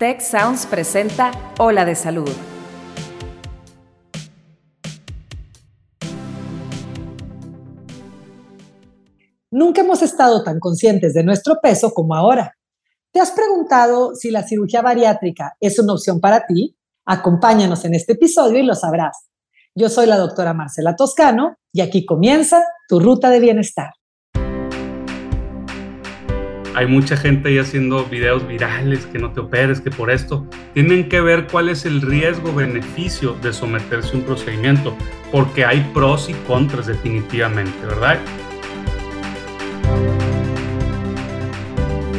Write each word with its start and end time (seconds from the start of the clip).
Tech 0.00 0.22
Sounds 0.22 0.64
presenta 0.64 1.30
Ola 1.58 1.84
de 1.84 1.94
Salud. 1.94 2.30
Nunca 9.50 9.82
hemos 9.82 10.00
estado 10.00 10.42
tan 10.42 10.58
conscientes 10.58 11.12
de 11.12 11.22
nuestro 11.22 11.60
peso 11.60 11.92
como 11.92 12.14
ahora. 12.14 12.56
¿Te 13.12 13.20
has 13.20 13.32
preguntado 13.32 14.14
si 14.14 14.30
la 14.30 14.42
cirugía 14.42 14.80
bariátrica 14.80 15.58
es 15.60 15.78
una 15.78 15.92
opción 15.92 16.18
para 16.18 16.46
ti? 16.46 16.78
Acompáñanos 17.04 17.84
en 17.84 17.92
este 17.92 18.14
episodio 18.14 18.58
y 18.58 18.62
lo 18.62 18.74
sabrás. 18.74 19.28
Yo 19.74 19.90
soy 19.90 20.06
la 20.06 20.16
doctora 20.16 20.54
Marcela 20.54 20.96
Toscano 20.96 21.58
y 21.74 21.82
aquí 21.82 22.06
comienza 22.06 22.64
tu 22.88 23.00
ruta 23.00 23.28
de 23.28 23.40
bienestar 23.40 23.90
hay 26.74 26.86
mucha 26.86 27.16
gente 27.16 27.48
ahí 27.48 27.58
haciendo 27.58 28.04
videos 28.04 28.46
virales, 28.46 29.06
que 29.06 29.18
no 29.18 29.32
te 29.32 29.40
operes, 29.40 29.80
que 29.80 29.90
por 29.90 30.10
esto. 30.10 30.46
Tienen 30.72 31.08
que 31.08 31.20
ver 31.20 31.46
cuál 31.48 31.68
es 31.68 31.84
el 31.84 32.00
riesgo-beneficio 32.00 33.34
de 33.42 33.52
someterse 33.52 34.14
a 34.14 34.18
un 34.18 34.22
procedimiento, 34.22 34.94
porque 35.32 35.64
hay 35.64 35.80
pros 35.92 36.28
y 36.28 36.34
contras 36.46 36.86
definitivamente, 36.86 37.86
¿verdad? 37.86 38.18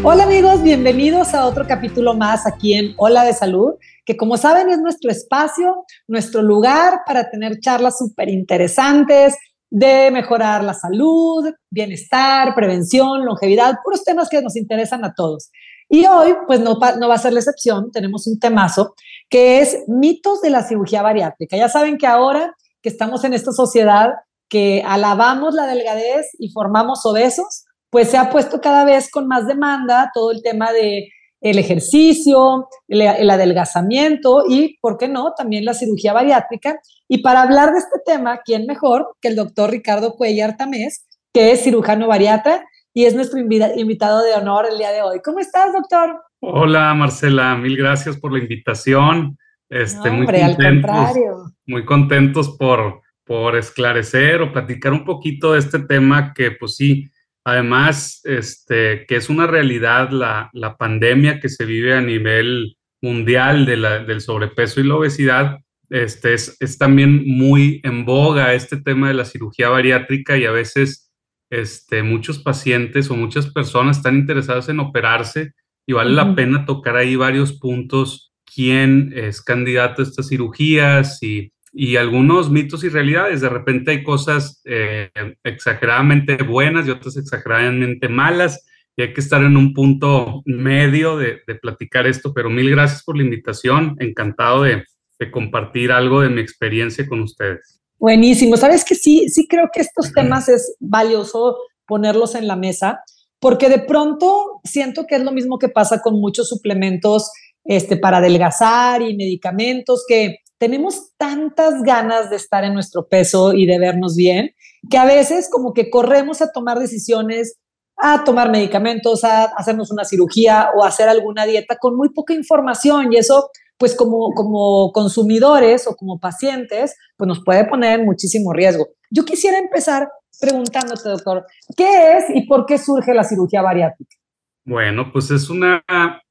Hola 0.03 0.23
amigos, 0.23 0.63
bienvenidos 0.63 1.33
a 1.33 1.45
otro 1.45 1.65
capítulo 1.67 2.15
más 2.15 2.47
aquí 2.47 2.73
en 2.73 2.93
Hola 2.97 3.23
de 3.23 3.33
Salud, 3.33 3.75
que 4.03 4.17
como 4.17 4.35
saben 4.35 4.69
es 4.69 4.79
nuestro 4.79 5.11
espacio, 5.11 5.85
nuestro 6.07 6.41
lugar 6.41 7.01
para 7.05 7.29
tener 7.29 7.59
charlas 7.59 7.99
súper 7.99 8.27
interesantes, 8.29 9.37
de 9.71 10.11
mejorar 10.11 10.63
la 10.63 10.73
salud, 10.73 11.49
bienestar, 11.71 12.53
prevención, 12.53 13.25
longevidad, 13.25 13.77
puros 13.83 14.03
temas 14.03 14.29
que 14.29 14.41
nos 14.41 14.55
interesan 14.57 15.03
a 15.05 15.13
todos. 15.13 15.49
Y 15.89 16.05
hoy, 16.05 16.35
pues 16.45 16.59
no, 16.59 16.77
no 16.99 17.07
va 17.09 17.15
a 17.15 17.17
ser 17.17 17.33
la 17.33 17.39
excepción, 17.39 17.89
tenemos 17.91 18.27
un 18.27 18.37
temazo 18.37 18.93
que 19.29 19.61
es 19.61 19.79
mitos 19.87 20.41
de 20.41 20.49
la 20.49 20.63
cirugía 20.63 21.01
bariátrica. 21.01 21.57
Ya 21.57 21.69
saben 21.69 21.97
que 21.97 22.05
ahora 22.05 22.55
que 22.81 22.89
estamos 22.89 23.23
en 23.23 23.33
esta 23.33 23.51
sociedad 23.53 24.09
que 24.49 24.83
alabamos 24.85 25.53
la 25.53 25.67
delgadez 25.67 26.27
y 26.37 26.51
formamos 26.51 27.05
obesos, 27.05 27.65
pues 27.89 28.09
se 28.09 28.17
ha 28.17 28.29
puesto 28.29 28.59
cada 28.59 28.83
vez 28.83 29.09
con 29.09 29.27
más 29.27 29.47
demanda 29.47 30.11
todo 30.13 30.31
el 30.31 30.41
tema 30.43 30.73
de 30.73 31.07
el 31.41 31.57
ejercicio, 31.57 32.67
el, 32.87 33.29
adelgazamiento 33.29 34.43
y, 34.47 34.77
¿por 34.79 34.97
qué 34.97 35.07
no?, 35.07 35.33
también 35.35 35.65
la 35.65 35.73
cirugía 35.73 36.13
bariátrica. 36.13 36.79
Y 37.07 37.19
para 37.23 37.41
hablar 37.41 37.71
de 37.73 37.79
este 37.79 37.99
tema, 38.05 38.41
¿quién 38.45 38.67
mejor 38.67 39.15
que 39.19 39.27
el 39.29 39.35
doctor 39.35 39.71
Ricardo 39.71 40.13
Cuellar 40.13 40.55
Tamés, 40.55 41.07
que 41.33 41.51
es 41.51 41.63
cirujano 41.63 42.07
bariatra 42.07 42.63
y 42.93 43.05
es 43.05 43.15
nuestro 43.15 43.39
invitado 43.39 44.21
de 44.23 44.35
honor 44.35 44.67
el 44.71 44.77
día 44.77 44.91
de 44.91 45.01
hoy? 45.01 45.19
¿Cómo 45.23 45.39
estás, 45.39 45.73
doctor? 45.73 46.21
Hola, 46.41 46.93
Marcela, 46.93 47.55
mil 47.55 47.75
gracias 47.75 48.17
por 48.17 48.31
la 48.31 48.39
invitación. 48.39 49.37
Este, 49.67 50.11
muy 50.11 50.25
contentos, 50.25 50.65
al 50.65 50.73
contrario. 50.73 51.35
Muy 51.65 51.85
contentos 51.85 52.49
por, 52.57 53.01
por 53.25 53.55
esclarecer 53.55 54.41
o 54.41 54.53
platicar 54.53 54.93
un 54.93 55.05
poquito 55.05 55.53
de 55.53 55.59
este 55.59 55.79
tema 55.79 56.33
que, 56.35 56.51
pues 56.51 56.75
sí, 56.75 57.09
Además, 57.43 58.21
este, 58.23 59.05
que 59.07 59.15
es 59.15 59.29
una 59.29 59.47
realidad 59.47 60.11
la, 60.11 60.75
pandemia 60.77 61.39
que 61.39 61.49
se 61.49 61.65
vive 61.65 61.95
a 61.95 62.01
nivel 62.01 62.77
mundial 63.01 63.65
de 63.65 63.77
del 64.05 64.21
sobrepeso 64.21 64.79
y 64.79 64.83
la 64.83 64.95
obesidad, 64.95 65.57
este, 65.89 66.33
es, 66.33 66.77
también 66.77 67.27
muy 67.27 67.81
en 67.83 68.05
boga 68.05 68.53
este 68.53 68.77
tema 68.77 69.09
de 69.09 69.13
la 69.13 69.25
cirugía 69.25 69.69
bariátrica 69.69 70.37
y 70.37 70.45
a 70.45 70.51
veces 70.51 71.11
este, 71.49 72.01
muchos 72.01 72.39
pacientes 72.39 73.11
o 73.11 73.15
muchas 73.15 73.47
personas 73.47 73.97
están 73.97 74.15
interesadas 74.15 74.69
en 74.69 74.79
operarse 74.79 75.51
y 75.85 75.93
vale 75.93 76.11
la 76.11 76.33
pena 76.33 76.65
tocar 76.65 76.95
ahí 76.95 77.17
varios 77.17 77.53
puntos, 77.59 78.31
quién 78.45 79.11
es 79.15 79.41
candidato 79.41 80.01
a 80.01 80.05
estas 80.05 80.29
cirugías 80.29 81.21
y 81.21 81.51
y 81.73 81.95
algunos 81.95 82.49
mitos 82.49 82.83
y 82.83 82.89
realidades. 82.89 83.41
De 83.41 83.49
repente 83.49 83.91
hay 83.91 84.03
cosas 84.03 84.61
eh, 84.65 85.09
exageradamente 85.43 86.37
buenas 86.43 86.87
y 86.87 86.91
otras 86.91 87.17
exageradamente 87.17 88.09
malas 88.09 88.65
y 88.97 89.03
hay 89.03 89.13
que 89.13 89.21
estar 89.21 89.41
en 89.43 89.55
un 89.55 89.73
punto 89.73 90.41
medio 90.45 91.17
de, 91.17 91.39
platicar 91.61 92.07
esto, 92.07 92.33
pero 92.33 92.49
mil 92.49 92.69
gracias 92.69 93.03
por 93.03 93.15
la 93.17 93.23
invitación. 93.23 93.95
Encantado 93.99 94.63
de, 94.63 94.83
de, 95.19 95.31
compartir 95.31 95.91
algo 95.91 96.21
de 96.21 96.29
mi 96.29 96.41
experiencia 96.41 97.07
con 97.07 97.21
ustedes. 97.21 97.81
Buenísimo. 97.97 98.57
Sabes 98.57 98.83
que 98.83 98.95
sí, 98.95 99.29
sí 99.29 99.47
creo 99.47 99.69
que 99.73 99.81
estos 99.81 100.11
temas 100.11 100.49
es 100.49 100.75
valioso 100.79 101.57
ponerlos 101.85 102.35
en 102.35 102.47
la 102.47 102.55
mesa 102.55 103.01
porque 103.41 103.69
de 103.69 103.79
pronto 103.79 104.61
siento 104.63 105.05
que 105.07 105.15
es 105.15 105.23
lo 105.23 105.31
mismo 105.31 105.57
que 105.57 105.67
pasa 105.67 105.99
con 106.01 106.19
muchos 106.19 106.47
suplementos 106.47 107.31
este, 107.63 107.97
para 107.97 108.17
adelgazar 108.17 109.01
y 109.01 109.15
medicamentos 109.15 110.05
que 110.07 110.37
tenemos 110.61 111.17
tantas 111.17 111.81
ganas 111.81 112.29
de 112.29 112.35
estar 112.35 112.63
en 112.63 112.75
nuestro 112.75 113.07
peso 113.07 113.51
y 113.51 113.65
de 113.65 113.79
vernos 113.79 114.15
bien, 114.15 114.51
que 114.91 114.99
a 114.99 115.05
veces 115.05 115.49
como 115.51 115.73
que 115.73 115.89
corremos 115.89 116.43
a 116.43 116.51
tomar 116.51 116.77
decisiones, 116.77 117.57
a 117.97 118.23
tomar 118.23 118.51
medicamentos, 118.51 119.23
a 119.23 119.45
hacernos 119.45 119.91
una 119.91 120.05
cirugía 120.05 120.69
o 120.75 120.83
hacer 120.83 121.09
alguna 121.09 121.47
dieta 121.47 121.77
con 121.77 121.97
muy 121.97 122.09
poca 122.09 122.35
información 122.35 123.11
y 123.11 123.17
eso 123.17 123.49
pues 123.79 123.95
como, 123.95 124.35
como 124.35 124.91
consumidores 124.91 125.87
o 125.87 125.95
como 125.95 126.19
pacientes 126.19 126.95
pues 127.17 127.27
nos 127.27 127.43
puede 127.43 127.65
poner 127.65 127.99
en 127.99 128.05
muchísimo 128.05 128.53
riesgo. 128.53 128.89
Yo 129.09 129.25
quisiera 129.25 129.57
empezar 129.57 130.09
preguntándote, 130.39 131.09
doctor, 131.09 131.43
¿qué 131.75 132.17
es 132.17 132.25
y 132.35 132.45
por 132.45 132.67
qué 132.67 132.77
surge 132.77 133.15
la 133.15 133.23
cirugía 133.23 133.63
bariátrica? 133.63 134.15
Bueno, 134.63 135.11
pues 135.11 135.31
es 135.31 135.49
una, 135.49 135.83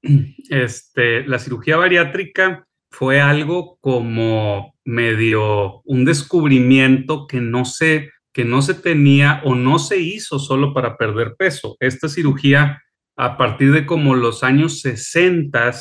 este, 0.50 1.24
la 1.24 1.40
cirugía 1.40 1.76
bariátrica 1.76 2.68
fue 3.00 3.18
algo 3.18 3.78
como 3.80 4.74
medio 4.84 5.80
un 5.86 6.04
descubrimiento 6.04 7.26
que 7.26 7.40
no 7.40 7.64
se, 7.64 8.10
que 8.30 8.44
no 8.44 8.60
se 8.60 8.74
tenía 8.74 9.40
o 9.42 9.54
no 9.54 9.78
se 9.78 10.00
hizo 10.00 10.38
solo 10.38 10.74
para 10.74 10.98
perder 10.98 11.34
peso. 11.38 11.78
Esta 11.80 12.10
cirugía, 12.10 12.82
a 13.16 13.38
partir 13.38 13.72
de 13.72 13.86
como 13.86 14.14
los 14.14 14.44
años 14.44 14.82
60, 14.82 15.72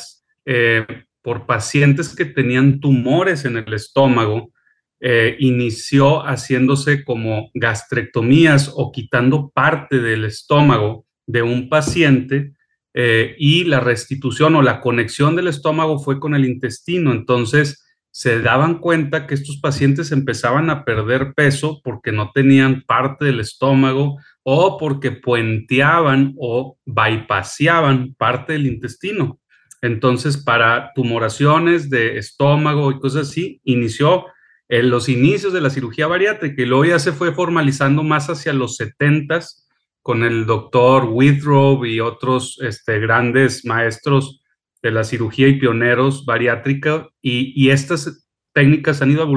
eh, 0.46 0.86
por 1.20 1.44
pacientes 1.44 2.16
que 2.16 2.24
tenían 2.24 2.80
tumores 2.80 3.44
en 3.44 3.58
el 3.58 3.74
estómago, 3.74 4.54
eh, 4.98 5.36
inició 5.40 6.20
haciéndose 6.20 7.04
como 7.04 7.50
gastrectomías 7.52 8.72
o 8.74 8.92
quitando 8.92 9.50
parte 9.50 9.98
del 9.98 10.24
estómago 10.24 11.04
de 11.26 11.42
un 11.42 11.68
paciente 11.68 12.54
eh, 12.94 13.36
y 13.38 13.64
la 13.64 13.80
restitución 13.80 14.56
o 14.56 14.62
la 14.62 14.80
conexión 14.80 15.36
del 15.36 15.48
estómago 15.48 15.98
fue 15.98 16.18
con 16.18 16.34
el 16.34 16.44
intestino. 16.44 17.12
Entonces 17.12 17.84
se 18.12 18.40
daban 18.40 18.78
cuenta 18.78 19.26
que 19.26 19.34
estos 19.34 19.58
pacientes 19.58 20.10
empezaban 20.10 20.68
a 20.68 20.84
perder 20.84 21.32
peso 21.34 21.80
porque 21.84 22.10
no 22.10 22.32
tenían 22.32 22.82
parte 22.82 23.24
del 23.24 23.38
estómago 23.40 24.16
o 24.42 24.78
porque 24.78 25.12
puenteaban 25.12 26.34
o 26.38 26.76
bypaseaban 26.84 28.14
parte 28.14 28.54
del 28.54 28.66
intestino. 28.66 29.38
Entonces, 29.82 30.36
para 30.36 30.90
tumoraciones 30.94 31.88
de 31.88 32.18
estómago 32.18 32.90
y 32.90 32.98
cosas 32.98 33.28
así, 33.28 33.60
inició 33.64 34.26
en 34.68 34.90
los 34.90 35.08
inicios 35.08 35.52
de 35.52 35.60
la 35.60 35.70
cirugía 35.70 36.06
bariátrica 36.06 36.60
y 36.62 36.66
luego 36.66 36.84
ya 36.84 36.98
se 36.98 37.12
fue 37.12 37.32
formalizando 37.32 38.02
más 38.02 38.28
hacia 38.28 38.52
los 38.52 38.78
70s 38.78 39.64
con 40.02 40.24
el 40.24 40.46
doctor 40.46 41.04
Withrow 41.10 41.84
y 41.84 42.00
otros 42.00 42.58
este, 42.62 42.98
grandes 43.00 43.64
maestros 43.64 44.42
de 44.82 44.90
la 44.90 45.04
cirugía 45.04 45.48
y 45.48 45.58
pioneros 45.58 46.24
bariátrica, 46.24 47.08
y, 47.20 47.68
estas 47.68 48.26
técnicas 48.54 49.02
han 49.02 49.10
ido 49.10 49.28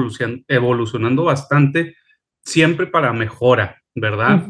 evolucionando 0.48 1.24
bastante, 1.24 1.96
siempre 2.42 2.86
para 2.86 3.12
mejora, 3.12 3.82
¿verdad? 3.94 4.46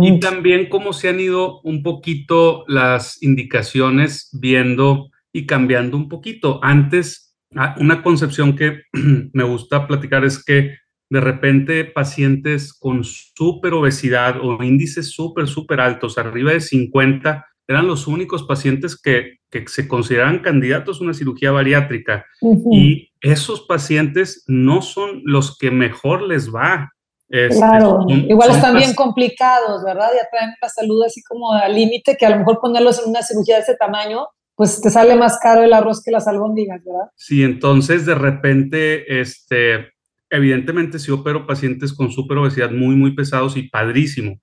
Y 0.00 0.20
también 0.20 0.68
cómo 0.68 0.92
se 0.92 1.08
han 1.08 1.20
ido 1.20 1.60
un 1.62 1.82
poquito 1.82 2.64
las 2.68 3.22
indicaciones 3.22 4.30
viendo 4.40 5.10
y 5.32 5.46
cambiando 5.46 5.96
un 5.96 6.08
poquito. 6.08 6.60
Antes, 6.62 7.36
una 7.78 8.02
concepción 8.02 8.56
que 8.56 8.82
me 9.32 9.44
gusta 9.44 9.86
platicar 9.86 10.24
es 10.24 10.42
que 10.42 10.76
de 11.10 11.20
repente 11.20 11.84
pacientes 11.84 12.72
con 12.72 13.02
súper 13.02 13.74
obesidad 13.74 14.36
o 14.40 14.62
índices 14.62 15.10
súper, 15.10 15.48
súper 15.48 15.80
altos, 15.80 16.16
arriba 16.18 16.52
de 16.52 16.60
50, 16.60 17.46
eran 17.66 17.86
los 17.86 18.06
únicos 18.06 18.44
pacientes 18.44 19.00
que, 19.00 19.38
se 19.66 19.88
consideraban 19.88 20.38
candidatos 20.38 21.00
a 21.00 21.04
una 21.04 21.14
cirugía 21.14 21.50
bariátrica. 21.50 22.24
Y 22.70 23.10
esos 23.20 23.62
pacientes 23.62 24.44
no 24.46 24.80
son 24.80 25.22
los 25.24 25.58
que 25.58 25.72
mejor 25.72 26.22
les 26.22 26.54
va. 26.54 26.92
Este, 27.28 27.56
claro, 27.56 28.06
igual 28.08 28.50
están 28.50 28.76
bien 28.76 28.94
complicados, 28.94 29.82
¿verdad? 29.84 30.08
Ya 30.14 30.28
traen 30.30 30.54
la 30.62 30.68
salud 30.68 31.02
así 31.04 31.20
como 31.24 31.52
al 31.52 31.74
límite, 31.74 32.16
que 32.16 32.26
a 32.26 32.30
lo 32.30 32.38
mejor 32.38 32.60
ponerlos 32.60 33.02
en 33.02 33.10
una 33.10 33.22
cirugía 33.22 33.56
de 33.56 33.62
ese 33.62 33.76
tamaño, 33.76 34.26
pues 34.54 34.80
te 34.80 34.90
sale 34.90 35.16
más 35.16 35.38
caro 35.40 35.62
el 35.62 35.72
arroz 35.72 36.00
que 36.02 36.12
las 36.12 36.28
albóndigas, 36.28 36.84
¿verdad? 36.84 37.10
Sí, 37.16 37.42
entonces 37.42 38.06
de 38.06 38.14
repente, 38.14 39.20
este, 39.20 39.92
evidentemente 40.30 40.98
sí 40.98 41.10
opero 41.10 41.46
pacientes 41.46 41.92
con 41.92 42.10
super 42.10 42.38
obesidad 42.38 42.70
muy, 42.70 42.94
muy 42.96 43.14
pesados 43.14 43.56
y 43.56 43.68
padrísimo, 43.68 44.40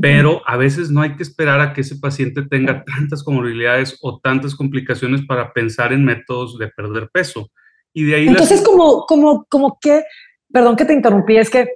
pero 0.00 0.40
a 0.46 0.56
veces 0.56 0.90
no 0.90 1.02
hay 1.02 1.16
que 1.16 1.22
esperar 1.22 1.60
a 1.60 1.72
que 1.72 1.82
ese 1.82 1.96
paciente 1.96 2.42
tenga 2.42 2.84
tantas 2.84 3.22
comorbilidades 3.22 3.98
o 4.00 4.18
tantas 4.20 4.54
complicaciones 4.54 5.22
para 5.26 5.52
pensar 5.52 5.92
en 5.92 6.04
métodos 6.04 6.56
de 6.58 6.68
perder 6.68 7.10
peso. 7.12 7.50
Y 7.92 8.04
de 8.04 8.14
ahí 8.14 8.28
Entonces, 8.28 8.62
como, 8.62 9.04
como, 9.06 9.44
como 9.48 9.78
que, 9.80 10.04
perdón 10.52 10.76
que 10.76 10.84
te 10.84 10.94
interrumpí, 10.94 11.36
es 11.36 11.50
que, 11.50 11.68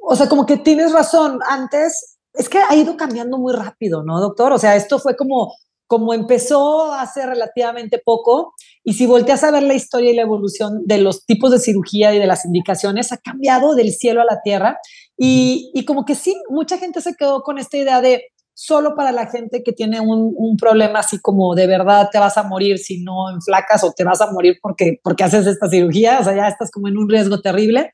o 0.00 0.16
sea, 0.16 0.28
como 0.28 0.46
que 0.46 0.56
tienes 0.56 0.92
razón, 0.92 1.38
antes, 1.48 2.18
es 2.32 2.48
que 2.48 2.58
ha 2.58 2.74
ido 2.74 2.96
cambiando 2.96 3.38
muy 3.38 3.54
rápido, 3.54 4.02
¿no, 4.02 4.20
doctor? 4.20 4.52
O 4.52 4.58
sea, 4.58 4.76
esto 4.76 4.98
fue 4.98 5.16
como, 5.16 5.52
como 5.90 6.14
empezó 6.14 6.92
hace 6.92 7.26
relativamente 7.26 7.98
poco, 7.98 8.54
y 8.84 8.94
si 8.94 9.06
volteas 9.06 9.42
a 9.42 9.50
ver 9.50 9.64
la 9.64 9.74
historia 9.74 10.12
y 10.12 10.14
la 10.14 10.22
evolución 10.22 10.82
de 10.84 10.98
los 10.98 11.26
tipos 11.26 11.50
de 11.50 11.58
cirugía 11.58 12.14
y 12.14 12.20
de 12.20 12.28
las 12.28 12.44
indicaciones, 12.44 13.10
ha 13.10 13.16
cambiado 13.16 13.74
del 13.74 13.90
cielo 13.90 14.20
a 14.20 14.24
la 14.24 14.40
tierra. 14.40 14.78
Y, 15.18 15.72
y 15.74 15.84
como 15.84 16.04
que 16.04 16.14
sí, 16.14 16.40
mucha 16.48 16.78
gente 16.78 17.00
se 17.00 17.16
quedó 17.16 17.42
con 17.42 17.58
esta 17.58 17.76
idea 17.76 18.00
de 18.00 18.22
solo 18.54 18.94
para 18.94 19.10
la 19.10 19.26
gente 19.26 19.64
que 19.64 19.72
tiene 19.72 19.98
un, 19.98 20.32
un, 20.36 20.56
problema 20.56 21.00
así 21.00 21.18
como 21.18 21.56
de 21.56 21.66
verdad 21.66 22.08
te 22.12 22.20
vas 22.20 22.38
a 22.38 22.44
morir 22.44 22.78
si 22.78 23.02
no 23.02 23.28
enflacas 23.28 23.82
o 23.82 23.90
te 23.90 24.04
vas 24.04 24.20
a 24.20 24.30
morir 24.30 24.58
porque, 24.62 25.00
porque 25.02 25.24
haces 25.24 25.48
esta 25.48 25.68
cirugía, 25.68 26.20
o 26.20 26.24
sea, 26.24 26.36
ya 26.36 26.46
estás 26.46 26.70
como 26.70 26.86
en 26.86 26.98
un 26.98 27.08
riesgo 27.08 27.40
terrible. 27.40 27.92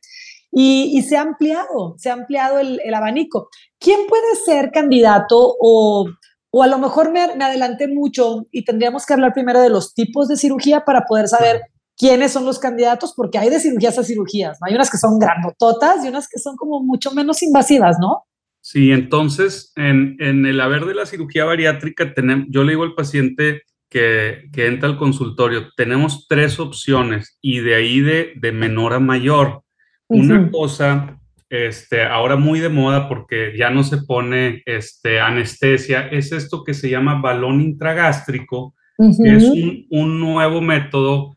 Y, 0.52 0.92
y 0.94 1.02
se 1.02 1.16
ha 1.16 1.22
ampliado, 1.22 1.94
se 1.96 2.10
ha 2.10 2.12
ampliado 2.12 2.58
el, 2.58 2.78
el, 2.84 2.92
abanico. 2.92 3.48
¿Quién 3.78 4.06
puede 4.06 4.36
ser 4.44 4.70
candidato 4.70 5.56
o, 5.60 6.06
o 6.58 6.62
a 6.62 6.68
lo 6.68 6.78
mejor 6.78 7.12
me, 7.12 7.36
me 7.36 7.44
adelanté 7.44 7.86
mucho 7.86 8.46
y 8.50 8.64
tendríamos 8.64 9.04
que 9.04 9.12
hablar 9.12 9.34
primero 9.34 9.60
de 9.60 9.68
los 9.68 9.92
tipos 9.92 10.26
de 10.26 10.38
cirugía 10.38 10.86
para 10.86 11.04
poder 11.04 11.28
saber 11.28 11.60
quiénes 11.98 12.32
son 12.32 12.46
los 12.46 12.58
candidatos, 12.58 13.12
porque 13.14 13.36
hay 13.36 13.50
de 13.50 13.60
cirugías 13.60 13.98
a 13.98 14.02
cirugías, 14.02 14.56
¿no? 14.58 14.66
Hay 14.66 14.74
unas 14.74 14.90
que 14.90 14.96
son 14.96 15.18
grandototas 15.18 16.02
y 16.02 16.08
unas 16.08 16.26
que 16.30 16.38
son 16.38 16.56
como 16.56 16.82
mucho 16.82 17.12
menos 17.12 17.42
invasivas, 17.42 17.98
¿no? 18.00 18.22
Sí, 18.62 18.90
entonces 18.90 19.70
en, 19.76 20.16
en 20.18 20.46
el 20.46 20.58
haber 20.62 20.86
de 20.86 20.94
la 20.94 21.04
cirugía 21.04 21.44
bariátrica, 21.44 22.14
tenemos, 22.14 22.46
yo 22.48 22.64
le 22.64 22.70
digo 22.70 22.84
al 22.84 22.94
paciente 22.94 23.60
que, 23.90 24.48
que, 24.50 24.66
entra 24.66 24.88
al 24.88 24.96
consultorio, 24.96 25.68
tenemos 25.76 26.26
tres 26.26 26.58
opciones 26.58 27.36
y 27.42 27.60
de 27.60 27.74
ahí 27.74 28.00
de, 28.00 28.32
de 28.34 28.52
menor 28.52 28.94
a 28.94 28.98
mayor. 28.98 29.60
Uh 30.08 30.16
-huh. 30.16 30.20
Una 30.22 30.50
cosa, 30.50 31.20
este, 31.48 32.02
ahora 32.02 32.36
muy 32.36 32.60
de 32.60 32.68
moda 32.68 33.08
porque 33.08 33.54
ya 33.56 33.70
no 33.70 33.84
se 33.84 33.98
pone 33.98 34.62
este, 34.66 35.20
anestesia, 35.20 36.08
es 36.08 36.32
esto 36.32 36.64
que 36.64 36.74
se 36.74 36.90
llama 36.90 37.20
balón 37.20 37.60
intragástrico, 37.60 38.74
uh 38.98 39.08
-huh. 39.08 39.22
que 39.22 39.36
es 39.36 39.44
un, 39.44 39.86
un 39.90 40.20
nuevo 40.20 40.60
método 40.60 41.36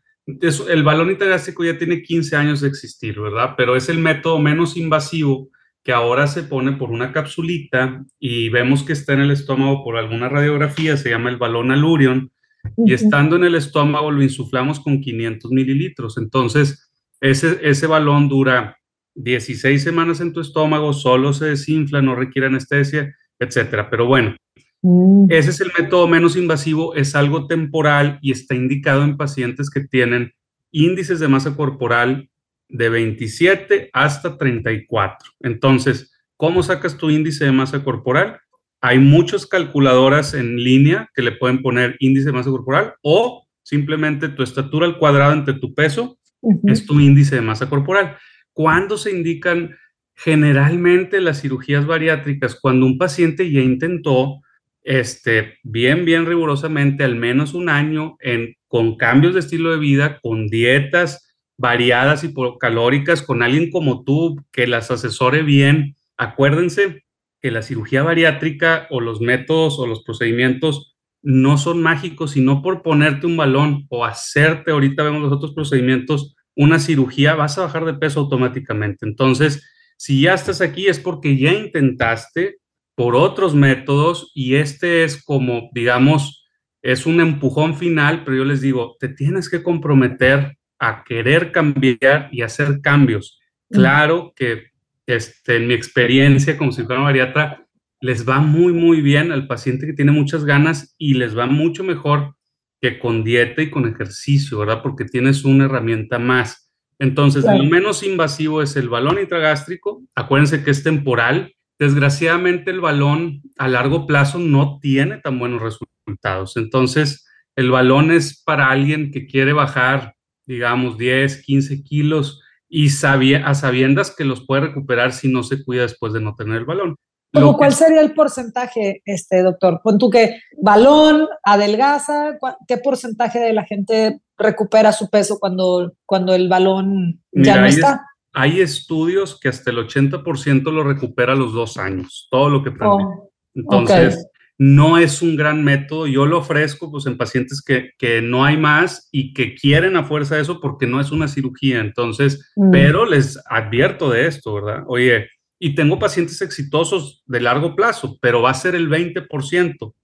el 0.68 0.82
balón 0.82 1.10
intragástrico 1.10 1.64
ya 1.64 1.78
tiene 1.78 2.02
15 2.02 2.36
años 2.36 2.60
de 2.60 2.68
existir, 2.68 3.18
¿verdad? 3.18 3.54
Pero 3.56 3.76
es 3.76 3.88
el 3.88 3.98
método 3.98 4.38
menos 4.38 4.76
invasivo 4.76 5.48
que 5.82 5.92
ahora 5.92 6.26
se 6.26 6.42
pone 6.42 6.72
por 6.72 6.90
una 6.90 7.12
capsulita 7.12 8.04
y 8.18 8.48
vemos 8.50 8.82
que 8.82 8.92
está 8.92 9.14
en 9.14 9.20
el 9.20 9.30
estómago 9.30 9.82
por 9.82 9.96
alguna 9.96 10.28
radiografía, 10.28 10.96
se 10.96 11.10
llama 11.10 11.30
el 11.30 11.38
balón 11.38 11.70
alurion, 11.70 12.30
uh 12.76 12.84
-huh. 12.84 12.90
y 12.90 12.92
estando 12.92 13.36
en 13.36 13.44
el 13.44 13.54
estómago 13.54 14.10
lo 14.10 14.22
insuflamos 14.22 14.80
con 14.80 15.00
500 15.00 15.50
mililitros. 15.50 16.18
Entonces, 16.18 16.90
ese, 17.20 17.58
ese 17.62 17.86
balón 17.86 18.28
dura 18.28 18.78
16 19.14 19.82
semanas 19.82 20.20
en 20.20 20.32
tu 20.32 20.40
estómago, 20.40 20.92
solo 20.92 21.32
se 21.32 21.46
desinfla, 21.46 22.02
no 22.02 22.14
requiere 22.14 22.46
anestesia, 22.46 23.14
etcétera. 23.38 23.90
Pero 23.90 24.06
bueno, 24.06 24.36
Mm. 24.82 25.26
Ese 25.30 25.50
es 25.50 25.60
el 25.60 25.70
método 25.78 26.08
menos 26.08 26.36
invasivo, 26.36 26.94
es 26.94 27.14
algo 27.14 27.46
temporal 27.46 28.18
y 28.22 28.32
está 28.32 28.54
indicado 28.54 29.04
en 29.04 29.16
pacientes 29.16 29.70
que 29.70 29.80
tienen 29.80 30.32
índices 30.72 31.20
de 31.20 31.28
masa 31.28 31.54
corporal 31.54 32.28
de 32.68 32.88
27 32.88 33.90
hasta 33.92 34.38
34. 34.38 35.30
Entonces, 35.40 36.12
¿cómo 36.36 36.62
sacas 36.62 36.96
tu 36.96 37.10
índice 37.10 37.44
de 37.44 37.52
masa 37.52 37.84
corporal? 37.84 38.38
Hay 38.80 38.98
muchas 38.98 39.46
calculadoras 39.46 40.32
en 40.32 40.56
línea 40.56 41.10
que 41.14 41.22
le 41.22 41.32
pueden 41.32 41.60
poner 41.60 41.96
índice 41.98 42.26
de 42.26 42.32
masa 42.32 42.50
corporal 42.50 42.94
o 43.02 43.46
simplemente 43.62 44.28
tu 44.30 44.42
estatura 44.42 44.86
al 44.86 44.98
cuadrado 44.98 45.34
entre 45.34 45.54
tu 45.54 45.74
peso 45.74 46.18
uh 46.40 46.54
-huh. 46.54 46.72
es 46.72 46.86
tu 46.86 46.98
índice 46.98 47.34
de 47.34 47.42
masa 47.42 47.68
corporal. 47.68 48.16
¿Cuándo 48.52 48.98
se 48.98 49.10
indican 49.10 49.76
generalmente 50.14 51.20
las 51.20 51.40
cirugías 51.40 51.86
bariátricas? 51.86 52.58
Cuando 52.60 52.86
un 52.86 52.98
paciente 52.98 53.50
ya 53.50 53.60
intentó 53.60 54.40
este, 54.82 55.58
bien, 55.62 56.04
bien 56.04 56.26
rigurosamente, 56.26 57.04
al 57.04 57.16
menos 57.16 57.54
un 57.54 57.68
año, 57.68 58.16
en, 58.20 58.56
con 58.66 58.96
cambios 58.96 59.34
de 59.34 59.40
estilo 59.40 59.70
de 59.70 59.78
vida, 59.78 60.18
con 60.22 60.48
dietas 60.48 61.36
variadas 61.56 62.24
y 62.24 62.32
calóricas, 62.58 63.22
con 63.22 63.42
alguien 63.42 63.70
como 63.70 64.02
tú 64.02 64.42
que 64.50 64.66
las 64.66 64.90
asesore 64.90 65.42
bien. 65.42 65.94
Acuérdense 66.16 67.04
que 67.42 67.50
la 67.50 67.62
cirugía 67.62 68.02
bariátrica 68.02 68.86
o 68.90 69.00
los 69.00 69.20
métodos 69.20 69.78
o 69.78 69.86
los 69.86 70.02
procedimientos 70.02 70.96
no 71.22 71.58
son 71.58 71.82
mágicos, 71.82 72.32
sino 72.32 72.62
por 72.62 72.82
ponerte 72.82 73.26
un 73.26 73.36
balón 73.36 73.86
o 73.90 74.06
hacerte, 74.06 74.70
ahorita 74.70 75.02
vemos 75.02 75.20
los 75.20 75.32
otros 75.32 75.52
procedimientos, 75.52 76.34
una 76.56 76.78
cirugía, 76.78 77.34
vas 77.34 77.58
a 77.58 77.62
bajar 77.62 77.84
de 77.84 77.94
peso 77.94 78.20
automáticamente. 78.20 79.06
Entonces, 79.06 79.68
si 79.96 80.22
ya 80.22 80.34
estás 80.34 80.60
aquí 80.60 80.88
es 80.88 80.98
porque 80.98 81.36
ya 81.36 81.52
intentaste 81.52 82.58
por 82.94 83.16
otros 83.16 83.54
métodos 83.54 84.30
y 84.34 84.56
este 84.56 85.04
es 85.04 85.22
como, 85.24 85.70
digamos, 85.72 86.46
es 86.82 87.06
un 87.06 87.20
empujón 87.20 87.76
final, 87.76 88.24
pero 88.24 88.38
yo 88.38 88.44
les 88.44 88.60
digo, 88.60 88.96
te 88.98 89.08
tienes 89.08 89.48
que 89.48 89.62
comprometer 89.62 90.56
a 90.78 91.04
querer 91.04 91.52
cambiar 91.52 92.28
y 92.32 92.42
hacer 92.42 92.80
cambios. 92.80 93.38
Claro 93.70 94.32
que 94.34 94.70
este, 95.06 95.56
en 95.56 95.68
mi 95.68 95.74
experiencia 95.74 96.56
como 96.56 96.72
cirujano 96.72 97.04
bariatra, 97.04 97.66
les 98.00 98.26
va 98.28 98.38
muy, 98.40 98.72
muy 98.72 99.02
bien 99.02 99.30
al 99.30 99.46
paciente 99.46 99.86
que 99.86 99.92
tiene 99.92 100.12
muchas 100.12 100.44
ganas 100.44 100.94
y 100.96 101.14
les 101.14 101.36
va 101.36 101.46
mucho 101.46 101.84
mejor 101.84 102.34
que 102.80 102.98
con 102.98 103.24
dieta 103.24 103.62
y 103.62 103.70
con 103.70 103.86
ejercicio, 103.86 104.58
¿verdad? 104.58 104.82
Porque 104.82 105.04
tienes 105.04 105.44
una 105.44 105.66
herramienta 105.66 106.18
más. 106.18 106.70
Entonces, 106.98 107.42
claro. 107.42 107.62
lo 107.62 107.70
menos 107.70 108.02
invasivo 108.02 108.62
es 108.62 108.76
el 108.76 108.88
balón 108.88 109.18
intragástrico. 109.18 110.02
Acuérdense 110.14 110.62
que 110.62 110.70
es 110.70 110.82
temporal. 110.82 111.54
Desgraciadamente, 111.78 112.70
el 112.70 112.80
balón 112.80 113.42
a 113.56 113.68
largo 113.68 114.06
plazo 114.06 114.38
no 114.38 114.78
tiene 114.80 115.18
tan 115.18 115.38
buenos 115.38 115.62
resultados. 115.62 116.56
Entonces, 116.56 117.26
el 117.56 117.70
balón 117.70 118.10
es 118.10 118.42
para 118.42 118.70
alguien 118.70 119.10
que 119.12 119.26
quiere 119.26 119.52
bajar, 119.52 120.14
digamos, 120.46 120.98
10, 120.98 121.42
15 121.42 121.82
kilos 121.82 122.42
y 122.68 122.90
sabia, 122.90 123.46
a 123.46 123.54
sabiendas 123.54 124.14
que 124.14 124.24
los 124.24 124.46
puede 124.46 124.62
recuperar 124.62 125.12
si 125.12 125.28
no 125.28 125.42
se 125.42 125.64
cuida 125.64 125.82
después 125.82 126.12
de 126.12 126.20
no 126.20 126.34
tener 126.34 126.58
el 126.58 126.64
balón. 126.64 126.96
¿Cómo 127.32 127.56
cuál 127.56 127.72
sería 127.72 128.00
el 128.00 128.12
porcentaje, 128.12 129.02
este 129.04 129.42
doctor? 129.42 129.80
Pon 129.82 129.98
tú 129.98 130.10
que 130.10 130.40
balón, 130.60 131.28
adelgaza, 131.44 132.38
¿qué 132.66 132.76
porcentaje 132.78 133.38
de 133.38 133.52
la 133.52 133.64
gente 133.64 134.20
recupera 134.36 134.92
su 134.92 135.08
peso 135.08 135.38
cuando, 135.38 135.92
cuando 136.06 136.34
el 136.34 136.48
balón 136.48 137.20
ya 137.32 137.52
Mira, 137.52 137.60
no 137.60 137.66
está? 137.66 137.92
Es, 137.92 138.00
hay 138.32 138.60
estudios 138.60 139.38
que 139.38 139.48
hasta 139.48 139.70
el 139.70 139.78
80% 139.78 140.72
lo 140.72 140.82
recupera 140.82 141.32
a 141.32 141.36
los 141.36 141.52
dos 141.52 141.76
años, 141.76 142.26
todo 142.30 142.48
lo 142.48 142.64
que 142.64 142.72
prende. 142.72 143.04
Oh, 143.04 143.30
Entonces, 143.54 144.14
okay. 144.14 144.24
no 144.58 144.98
es 144.98 145.22
un 145.22 145.36
gran 145.36 145.62
método. 145.62 146.08
Yo 146.08 146.26
lo 146.26 146.38
ofrezco 146.38 146.90
pues, 146.90 147.06
en 147.06 147.16
pacientes 147.16 147.62
que, 147.62 147.90
que, 147.96 148.22
no 148.22 148.44
hay 148.44 148.56
más 148.56 149.08
y 149.12 149.34
que 149.34 149.54
quieren 149.54 149.96
a 149.96 150.04
fuerza 150.04 150.38
eso 150.38 150.60
porque 150.60 150.86
no 150.86 151.00
es 151.00 151.12
una 151.12 151.28
cirugía. 151.28 151.80
Entonces, 151.80 152.52
mm. 152.56 152.70
pero 152.70 153.04
les 153.04 153.40
advierto 153.48 154.10
de 154.10 154.26
esto, 154.26 154.54
¿verdad? 154.54 154.84
Oye, 154.86 155.28
y 155.62 155.74
tengo 155.74 155.98
pacientes 155.98 156.40
exitosos 156.40 157.22
de 157.26 157.40
largo 157.40 157.76
plazo, 157.76 158.18
pero 158.22 158.40
va 158.40 158.50
a 158.50 158.54
ser 158.54 158.74
el 158.74 158.88
20%. 158.88 159.94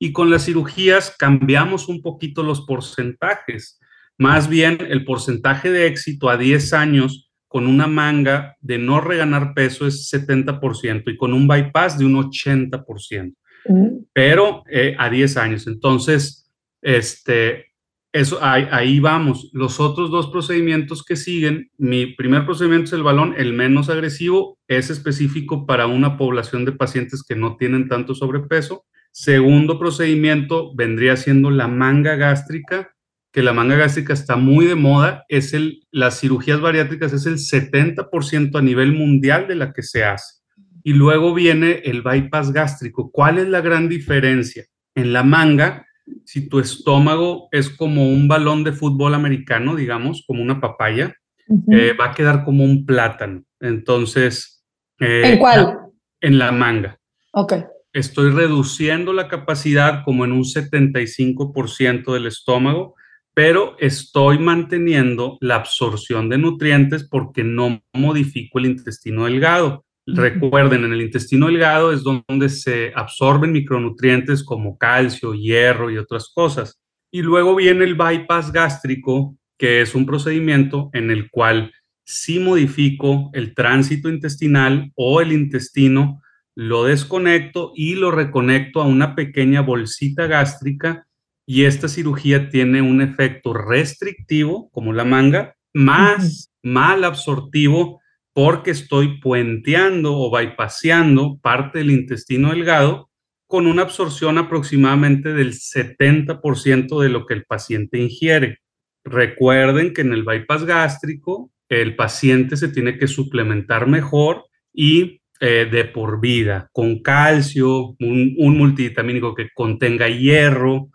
Y 0.00 0.12
con 0.12 0.28
las 0.28 0.44
cirugías 0.44 1.14
cambiamos 1.16 1.88
un 1.88 2.02
poquito 2.02 2.42
los 2.42 2.62
porcentajes. 2.62 3.80
Más 4.18 4.48
bien, 4.48 4.78
el 4.80 5.04
porcentaje 5.04 5.70
de 5.70 5.86
éxito 5.86 6.28
a 6.28 6.36
10 6.36 6.72
años 6.72 7.30
con 7.46 7.68
una 7.68 7.86
manga 7.86 8.56
de 8.60 8.78
no 8.78 9.00
reganar 9.00 9.54
peso 9.54 9.86
es 9.86 10.12
70% 10.12 11.04
y 11.06 11.16
con 11.16 11.32
un 11.32 11.46
bypass 11.46 11.96
de 11.96 12.06
un 12.06 12.14
80%. 12.14 13.34
Mm. 13.66 13.88
Pero 14.12 14.64
eh, 14.68 14.96
a 14.98 15.08
10 15.08 15.36
años. 15.36 15.68
Entonces, 15.68 16.50
este, 16.82 17.66
eso, 18.14 18.38
ahí, 18.40 19.00
vamos. 19.00 19.50
Los 19.52 19.80
otros 19.80 20.08
dos 20.08 20.28
procedimientos 20.28 21.04
que 21.04 21.16
siguen, 21.16 21.72
mi 21.78 22.06
primer 22.06 22.44
procedimiento 22.46 22.84
es 22.84 22.92
el 22.92 23.02
balón, 23.02 23.34
el 23.36 23.52
menos 23.54 23.90
agresivo, 23.90 24.56
es 24.68 24.88
específico 24.88 25.66
para 25.66 25.88
una 25.88 26.16
población 26.16 26.64
de 26.64 26.70
pacientes 26.70 27.24
que 27.26 27.34
no 27.34 27.56
tienen 27.56 27.88
tanto 27.88 28.14
sobrepeso. 28.14 28.84
Segundo 29.10 29.80
procedimiento 29.80 30.72
vendría 30.76 31.16
siendo 31.16 31.50
la 31.50 31.66
manga 31.66 32.14
gástrica, 32.14 32.94
que 33.32 33.42
la 33.42 33.52
manga 33.52 33.74
gástrica 33.74 34.12
está 34.12 34.36
muy 34.36 34.66
de 34.66 34.76
moda, 34.76 35.24
es 35.28 35.52
el, 35.52 35.80
las 35.90 36.20
cirugías 36.20 36.60
bariátricas 36.60 37.12
es 37.12 37.26
el 37.26 37.38
70% 37.38 38.56
a 38.56 38.62
nivel 38.62 38.92
mundial 38.92 39.48
de 39.48 39.56
la 39.56 39.72
que 39.72 39.82
se 39.82 40.04
hace. 40.04 40.36
Y 40.84 40.92
luego 40.92 41.34
viene 41.34 41.82
el 41.84 42.02
bypass 42.02 42.52
gástrico. 42.52 43.10
¿Cuál 43.10 43.38
es 43.38 43.48
la 43.48 43.60
gran 43.60 43.88
diferencia? 43.88 44.66
En 44.94 45.12
la 45.12 45.24
manga, 45.24 45.84
si 46.24 46.48
tu 46.48 46.58
estómago 46.58 47.48
es 47.50 47.70
como 47.70 48.08
un 48.08 48.28
balón 48.28 48.64
de 48.64 48.72
fútbol 48.72 49.14
americano, 49.14 49.74
digamos, 49.74 50.24
como 50.26 50.42
una 50.42 50.60
papaya, 50.60 51.14
uh 51.48 51.58
-huh. 51.58 51.76
eh, 51.76 51.92
va 51.92 52.06
a 52.06 52.14
quedar 52.14 52.44
como 52.44 52.64
un 52.64 52.84
plátano. 52.86 53.44
Entonces... 53.60 54.64
Eh, 55.00 55.22
¿En 55.24 55.38
cuál? 55.38 55.78
En 56.20 56.38
la 56.38 56.52
manga. 56.52 56.98
Ok. 57.32 57.54
estoy 57.92 58.30
reduciendo 58.30 59.12
la 59.12 59.28
capacidad 59.28 60.04
como 60.04 60.24
en 60.24 60.32
un 60.32 60.44
75% 60.44 62.12
del 62.12 62.26
estómago, 62.26 62.94
pero 63.34 63.76
estoy 63.78 64.38
manteniendo 64.38 65.38
la 65.40 65.56
absorción 65.56 66.28
de 66.28 66.38
nutrientes 66.38 67.08
porque 67.08 67.44
no 67.44 67.82
modifico 67.92 68.58
el 68.58 68.66
intestino 68.66 69.24
delgado. 69.24 69.83
Recuerden, 70.06 70.84
en 70.84 70.92
el 70.92 71.02
intestino 71.02 71.46
delgado 71.46 71.92
es 71.92 72.02
donde 72.02 72.48
se 72.48 72.92
absorben 72.94 73.52
micronutrientes 73.52 74.44
como 74.44 74.76
calcio, 74.76 75.34
hierro 75.34 75.90
y 75.90 75.96
otras 75.96 76.30
cosas. 76.34 76.80
Y 77.10 77.22
luego 77.22 77.54
viene 77.54 77.84
el 77.84 77.94
bypass 77.94 78.52
gástrico, 78.52 79.36
que 79.58 79.80
es 79.80 79.94
un 79.94 80.04
procedimiento 80.04 80.90
en 80.92 81.10
el 81.10 81.30
cual 81.30 81.72
sí 82.04 82.38
modifico 82.38 83.30
el 83.32 83.54
tránsito 83.54 84.10
intestinal 84.10 84.92
o 84.94 85.20
el 85.20 85.32
intestino 85.32 86.20
lo 86.54 86.84
desconecto 86.84 87.72
y 87.74 87.94
lo 87.94 88.10
reconecto 88.10 88.80
a 88.80 88.86
una 88.86 89.14
pequeña 89.14 89.62
bolsita 89.62 90.26
gástrica 90.26 91.06
y 91.46 91.64
esta 91.64 91.88
cirugía 91.88 92.48
tiene 92.48 92.80
un 92.80 93.02
efecto 93.02 93.52
restrictivo, 93.52 94.70
como 94.70 94.92
la 94.92 95.04
manga, 95.04 95.56
más 95.74 96.52
mal 96.62 97.04
absortivo 97.04 98.00
porque 98.34 98.72
estoy 98.72 99.20
puenteando 99.20 100.18
o 100.18 100.30
bypaseando 100.30 101.38
parte 101.40 101.78
del 101.78 101.92
intestino 101.92 102.50
delgado 102.50 103.10
con 103.46 103.68
una 103.68 103.82
absorción 103.82 104.38
aproximadamente 104.38 105.32
del 105.32 105.52
70% 105.52 107.00
de 107.00 107.08
lo 107.08 107.24
que 107.24 107.34
el 107.34 107.44
paciente 107.44 107.98
ingiere. 107.98 108.58
Recuerden 109.04 109.94
que 109.94 110.00
en 110.00 110.12
el 110.12 110.24
bypass 110.24 110.64
gástrico 110.64 111.52
el 111.68 111.94
paciente 111.94 112.56
se 112.56 112.68
tiene 112.68 112.98
que 112.98 113.06
suplementar 113.06 113.86
mejor 113.86 114.46
y 114.72 115.20
eh, 115.40 115.68
de 115.70 115.84
por 115.84 116.20
vida, 116.20 116.68
con 116.72 117.02
calcio, 117.02 117.94
un, 118.00 118.58
multivitamínico 118.58 119.34
que 119.34 119.48
contenga 119.54 120.08
hierro. 120.08 120.88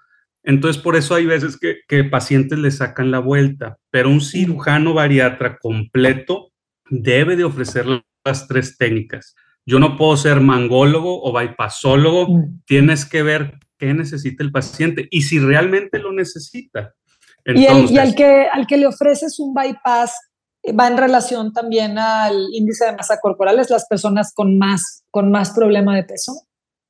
Entonces, 0.43 0.81
por 0.81 0.97
eso 0.97 1.15
hay 1.15 1.25
veces 1.25 1.57
que, 1.57 1.77
que 1.87 2.03
pacientes 2.03 2.59
le 2.59 2.71
sacan 2.71 3.11
la 3.11 3.19
vuelta, 3.19 3.77
pero 3.91 4.09
un 4.09 4.21
cirujano 4.21 4.93
bariatra 4.93 5.57
completo 5.57 6.48
debe 6.89 7.35
de 7.35 7.43
ofrecer 7.43 7.85
las 8.25 8.47
tres 8.47 8.77
técnicas. 8.77 9.35
Yo 9.65 9.79
no 9.79 9.97
puedo 9.97 10.17
ser 10.17 10.41
mangólogo 10.41 11.21
o 11.23 11.31
bypassólogo, 11.31 12.27
tienes 12.65 13.05
que 13.05 13.23
ver 13.23 13.59
qué 13.77 13.93
necesita 13.93 14.43
el 14.43 14.51
paciente 14.51 15.07
y 15.11 15.21
si 15.21 15.39
realmente 15.39 15.99
lo 15.99 16.11
necesita. 16.11 16.93
y, 17.45 17.61
y 17.61 17.97
al, 17.97 18.15
que, 18.15 18.47
al 18.51 18.67
que 18.67 18.77
le 18.77 18.87
ofreces 18.87 19.39
un 19.39 19.53
bypass, 19.53 20.13
va 20.77 20.87
en 20.87 20.97
relación 20.97 21.53
también 21.53 21.97
al 21.97 22.47
índice 22.51 22.85
de 22.85 22.93
masa 22.93 23.19
corporal, 23.21 23.59
es 23.59 23.69
las 23.69 23.87
personas 23.87 24.33
con 24.33 24.57
más, 24.57 25.03
con 25.11 25.31
más 25.31 25.51
problema 25.51 25.95
de 25.95 26.03
peso? 26.03 26.33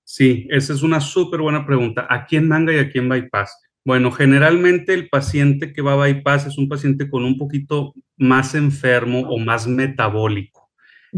Sí, 0.03 0.47
esa 0.49 0.73
es 0.73 0.81
una 0.81 1.01
súper 1.01 1.41
buena 1.41 1.65
pregunta. 1.65 2.07
¿A 2.09 2.25
quién 2.25 2.47
manga 2.47 2.73
y 2.73 2.79
a 2.79 2.89
quién 2.89 3.07
bypass? 3.07 3.55
Bueno, 3.89 4.11
generalmente 4.11 4.93
el 4.93 5.09
paciente 5.09 5.73
que 5.73 5.81
va 5.81 5.93
a 5.93 5.95
bypass 5.95 6.45
es 6.45 6.59
un 6.59 6.69
paciente 6.69 7.09
con 7.09 7.25
un 7.25 7.39
poquito 7.39 7.95
más 8.17 8.53
enfermo 8.53 9.21
o 9.21 9.39
más 9.39 9.65
metabólico. 9.65 10.69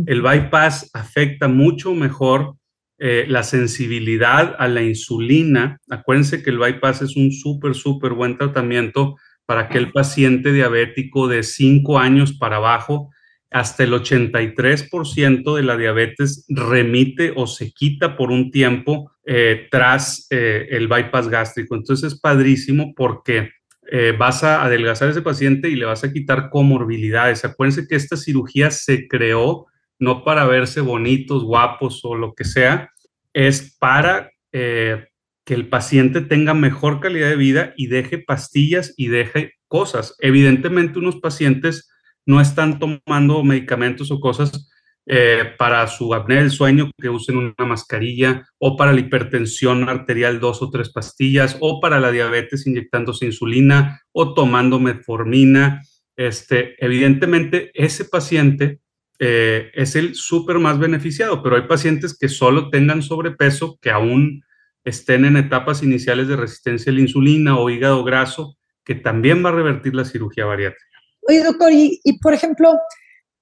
El 0.05 0.21
bypass 0.21 0.89
afecta 0.93 1.49
mucho 1.49 1.93
mejor 1.93 2.55
eh, 2.97 3.25
la 3.27 3.43
sensibilidad 3.43 4.55
a 4.57 4.69
la 4.69 4.83
insulina. 4.83 5.81
Acuérdense 5.89 6.43
que 6.43 6.49
el 6.49 6.59
bypass 6.59 7.01
es 7.01 7.17
un 7.17 7.33
súper, 7.33 7.75
súper 7.75 8.13
buen 8.13 8.37
tratamiento 8.37 9.17
para 9.45 9.63
aquel 9.63 9.91
paciente 9.91 10.53
diabético 10.53 11.27
de 11.27 11.43
5 11.43 11.99
años 11.99 12.31
para 12.31 12.55
abajo, 12.55 13.09
hasta 13.51 13.83
el 13.83 13.91
83% 13.91 15.55
de 15.55 15.63
la 15.63 15.75
diabetes 15.75 16.45
remite 16.47 17.33
o 17.35 17.47
se 17.47 17.73
quita 17.73 18.15
por 18.15 18.31
un 18.31 18.49
tiempo 18.49 19.11
eh, 19.25 19.67
tras 19.69 20.25
eh, 20.29 20.67
el 20.71 20.87
bypass 20.87 21.27
gástrico. 21.27 21.75
Entonces 21.75 22.13
es 22.13 22.19
padrísimo 22.19 22.93
porque 22.95 23.51
eh, 23.91 24.15
vas 24.17 24.45
a 24.45 24.63
adelgazar 24.63 25.09
a 25.09 25.11
ese 25.11 25.21
paciente 25.21 25.69
y 25.69 25.75
le 25.75 25.85
vas 25.85 26.05
a 26.05 26.13
quitar 26.13 26.49
comorbilidades. 26.49 27.43
Acuérdense 27.43 27.87
que 27.89 27.95
esta 27.95 28.15
cirugía 28.15 28.71
se 28.71 29.09
creó 29.09 29.67
no 29.99 30.23
para 30.23 30.45
verse 30.45 30.79
bonitos, 30.79 31.43
guapos 31.43 31.99
o 32.05 32.15
lo 32.15 32.33
que 32.33 32.45
sea, 32.45 32.89
es 33.33 33.77
para 33.79 34.31
que 34.51 35.53
el 35.53 35.69
paciente 35.69 36.21
tenga 36.21 36.53
mejor 36.53 36.99
calidad 36.99 37.29
de 37.29 37.35
vida 37.35 37.73
y 37.77 37.87
deje 37.87 38.17
pastillas 38.17 38.93
y 38.97 39.07
deje 39.07 39.53
cosas. 39.67 40.15
Evidentemente, 40.19 40.99
unos 40.99 41.17
pacientes 41.17 41.90
no 42.25 42.41
están 42.41 42.79
tomando 42.79 43.43
medicamentos 43.43 44.11
o 44.11 44.19
cosas 44.19 44.69
eh, 45.07 45.55
para 45.57 45.87
su 45.87 46.13
apnea 46.13 46.41
del 46.41 46.51
sueño, 46.51 46.91
que 46.97 47.09
usen 47.09 47.37
una 47.37 47.65
mascarilla, 47.65 48.47
o 48.59 48.77
para 48.77 48.93
la 48.93 48.99
hipertensión 48.99 49.89
arterial, 49.89 50.39
dos 50.39 50.61
o 50.61 50.69
tres 50.69 50.89
pastillas, 50.89 51.57
o 51.59 51.79
para 51.79 51.99
la 51.99 52.11
diabetes 52.11 52.67
inyectándose 52.67 53.25
insulina 53.25 54.01
o 54.11 54.33
tomando 54.33 54.79
metformina. 54.79 55.81
Este, 56.15 56.75
evidentemente, 56.83 57.71
ese 57.73 58.05
paciente 58.05 58.79
eh, 59.17 59.71
es 59.73 59.95
el 59.95 60.15
súper 60.15 60.59
más 60.59 60.77
beneficiado, 60.77 61.41
pero 61.41 61.55
hay 61.55 61.63
pacientes 61.63 62.17
que 62.17 62.29
solo 62.29 62.69
tengan 62.69 63.01
sobrepeso, 63.01 63.79
que 63.81 63.89
aún 63.89 64.43
estén 64.83 65.25
en 65.25 65.37
etapas 65.37 65.83
iniciales 65.83 66.27
de 66.27 66.35
resistencia 66.35 66.91
a 66.91 66.95
la 66.95 67.01
insulina 67.01 67.57
o 67.57 67.69
hígado 67.69 68.03
graso, 68.03 68.57
que 68.85 68.95
también 68.95 69.43
va 69.43 69.49
a 69.49 69.53
revertir 69.53 69.95
la 69.95 70.05
cirugía 70.05 70.45
bariátrica. 70.45 70.90
Oye, 71.31 71.43
doctor, 71.43 71.71
y, 71.71 72.19
por 72.21 72.33
ejemplo, 72.33 72.77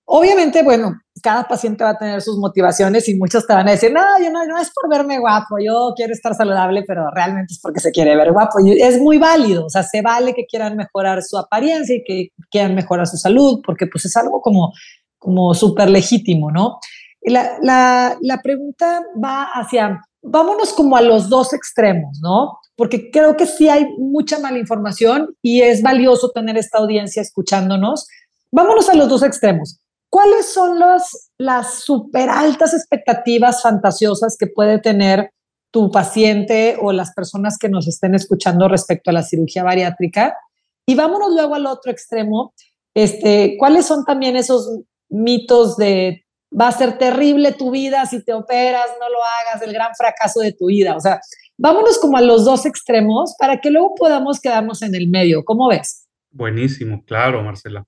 obviamente, 0.05 0.61
bueno, 0.63 0.93
cada 1.23 1.47
paciente 1.47 1.83
va 1.83 1.91
a 1.91 1.97
tener 1.97 2.21
sus 2.21 2.37
motivaciones 2.37 3.09
y 3.09 3.15
muchos 3.15 3.47
te 3.47 3.53
van 3.53 3.67
a 3.67 3.71
decir, 3.71 3.91
no, 3.91 4.01
yo 4.23 4.31
no, 4.31 4.45
no 4.45 4.57
es 4.59 4.71
por 4.71 4.89
verme 4.89 5.17
guapo, 5.17 5.57
yo 5.59 5.93
quiero 5.95 6.13
estar 6.13 6.35
saludable, 6.35 6.83
pero 6.87 7.09
realmente 7.11 7.53
es 7.53 7.59
porque 7.59 7.79
se 7.79 7.91
quiere 7.91 8.15
ver 8.15 8.31
guapo. 8.31 8.59
Y 8.59 8.79
es 8.79 9.01
muy 9.01 9.17
válido, 9.17 9.65
o 9.65 9.69
sea, 9.69 9.83
se 9.83 10.01
vale 10.01 10.33
que 10.33 10.45
quieran 10.45 10.77
mejorar 10.77 11.23
su 11.23 11.37
apariencia 11.37 11.95
y 11.95 12.03
que 12.03 12.29
quieran 12.51 12.75
mejorar 12.75 13.07
su 13.07 13.17
salud, 13.17 13.61
porque 13.65 13.87
pues 13.87 14.05
es 14.05 14.15
algo 14.15 14.39
como, 14.41 14.71
como 15.17 15.53
súper 15.53 15.89
legítimo, 15.89 16.51
¿no? 16.51 16.77
Y 17.21 17.31
la, 17.31 17.57
la, 17.61 18.17
la 18.21 18.41
pregunta 18.41 19.01
va 19.21 19.49
hacia 19.53 19.99
vámonos 20.21 20.73
como 20.73 20.95
a 20.95 21.01
los 21.01 21.29
dos 21.29 21.53
extremos, 21.53 22.19
¿no? 22.21 22.59
Porque 22.79 23.11
creo 23.11 23.35
que 23.35 23.45
sí 23.45 23.67
hay 23.67 23.93
mucha 23.97 24.39
mala 24.39 24.57
información 24.57 25.35
y 25.41 25.63
es 25.63 25.81
valioso 25.81 26.31
tener 26.31 26.55
esta 26.55 26.77
audiencia 26.77 27.21
escuchándonos. 27.21 28.07
Vámonos 28.53 28.87
a 28.87 28.93
los 28.93 29.09
dos 29.09 29.21
extremos. 29.21 29.81
¿Cuáles 30.09 30.45
son 30.45 30.79
los, 30.79 31.29
las 31.37 31.81
súper 31.81 32.29
altas 32.29 32.73
expectativas 32.73 33.61
fantasiosas 33.61 34.37
que 34.39 34.47
puede 34.47 34.79
tener 34.79 35.33
tu 35.71 35.91
paciente 35.91 36.77
o 36.81 36.93
las 36.93 37.13
personas 37.13 37.57
que 37.57 37.67
nos 37.67 37.85
estén 37.85 38.15
escuchando 38.15 38.69
respecto 38.69 39.09
a 39.09 39.13
la 39.13 39.23
cirugía 39.23 39.63
bariátrica? 39.63 40.37
Y 40.85 40.95
vámonos 40.95 41.33
luego 41.33 41.55
al 41.55 41.65
otro 41.65 41.91
extremo. 41.91 42.53
Este, 42.93 43.57
¿Cuáles 43.59 43.87
son 43.87 44.05
también 44.05 44.37
esos 44.37 44.79
mitos 45.09 45.75
de 45.75 46.23
va 46.49 46.69
a 46.69 46.71
ser 46.71 46.97
terrible 46.97 47.51
tu 47.51 47.71
vida 47.71 48.05
si 48.05 48.23
te 48.23 48.33
operas, 48.33 48.87
no 48.99 49.09
lo 49.09 49.19
hagas, 49.23 49.61
el 49.61 49.73
gran 49.73 49.93
fracaso 49.95 50.39
de 50.39 50.53
tu 50.53 50.67
vida. 50.67 50.95
O 50.95 50.99
sea, 50.99 51.19
vámonos 51.59 51.99
como 51.99 52.17
a 52.17 52.21
los 52.21 52.45
dos 52.45 52.65
extremos 52.65 53.35
para 53.37 53.59
que 53.59 53.69
luego 53.69 53.93
podamos 53.95 54.39
quedarnos 54.39 54.81
en 54.81 54.95
el 54.95 55.07
medio. 55.07 55.43
¿Cómo 55.43 55.67
ves? 55.69 56.07
Buenísimo, 56.31 57.03
claro, 57.05 57.43
Marcela. 57.43 57.85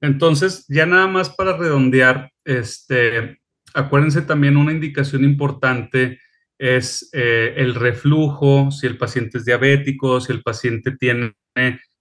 Entonces, 0.00 0.64
ya 0.68 0.86
nada 0.86 1.06
más 1.06 1.30
para 1.30 1.56
redondear, 1.56 2.32
este, 2.44 3.38
acuérdense 3.74 4.22
también 4.22 4.56
una 4.56 4.72
indicación 4.72 5.24
importante 5.24 6.18
es 6.58 7.10
eh, 7.12 7.54
el 7.56 7.74
reflujo, 7.74 8.70
si 8.70 8.86
el 8.86 8.96
paciente 8.96 9.38
es 9.38 9.44
diabético, 9.44 10.20
si 10.20 10.32
el 10.32 10.42
paciente 10.42 10.92
tiene 10.92 11.34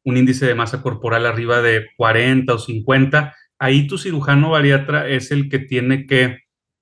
un 0.04 0.18
índice 0.18 0.46
de 0.46 0.56
masa 0.56 0.82
corporal 0.82 1.26
arriba 1.26 1.62
de 1.62 1.88
40 1.98 2.54
o 2.54 2.60
50, 2.60 3.36
ahí 3.60 3.88
tu 3.88 3.98
cirujano 3.98 4.52
bariatra 4.52 5.08
es 5.08 5.32
el 5.32 5.50
que 5.50 5.60
tiene 5.60 6.06
que 6.06 6.40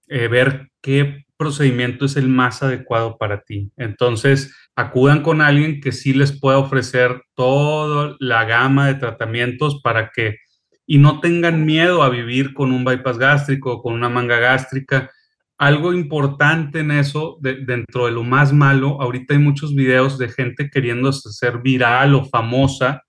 eh, 0.07 0.27
ver 0.27 0.69
qué 0.81 1.25
procedimiento 1.39 2.05
es 2.05 2.17
el 2.17 2.27
más 2.27 2.61
adecuado 2.61 3.17
para 3.17 3.41
ti. 3.41 3.71
Entonces, 3.77 4.53
acudan 4.75 5.23
con 5.23 5.41
alguien 5.41 5.79
que 5.79 5.93
sí 5.93 6.13
les 6.13 6.37
pueda 6.37 6.57
ofrecer 6.57 7.23
toda 7.33 8.17
la 8.19 8.43
gama 8.43 8.87
de 8.87 8.95
tratamientos 8.95 9.81
para 9.81 10.11
que, 10.13 10.35
y 10.85 10.97
no 10.97 11.21
tengan 11.21 11.65
miedo 11.65 12.03
a 12.03 12.09
vivir 12.09 12.53
con 12.53 12.73
un 12.73 12.83
bypass 12.83 13.17
gástrico 13.17 13.81
con 13.81 13.93
una 13.93 14.09
manga 14.09 14.37
gástrica. 14.37 15.09
Algo 15.57 15.93
importante 15.93 16.79
en 16.79 16.91
eso, 16.91 17.37
dentro 17.39 18.05
de 18.05 18.11
lo 18.11 18.23
más 18.23 18.51
malo, 18.51 19.01
ahorita 19.01 19.33
hay 19.33 19.39
muchos 19.39 19.73
videos 19.73 20.17
de 20.17 20.27
gente 20.27 20.69
queriendo 20.69 21.11
ser 21.13 21.59
viral 21.59 22.15
o 22.15 22.25
famosa 22.25 23.03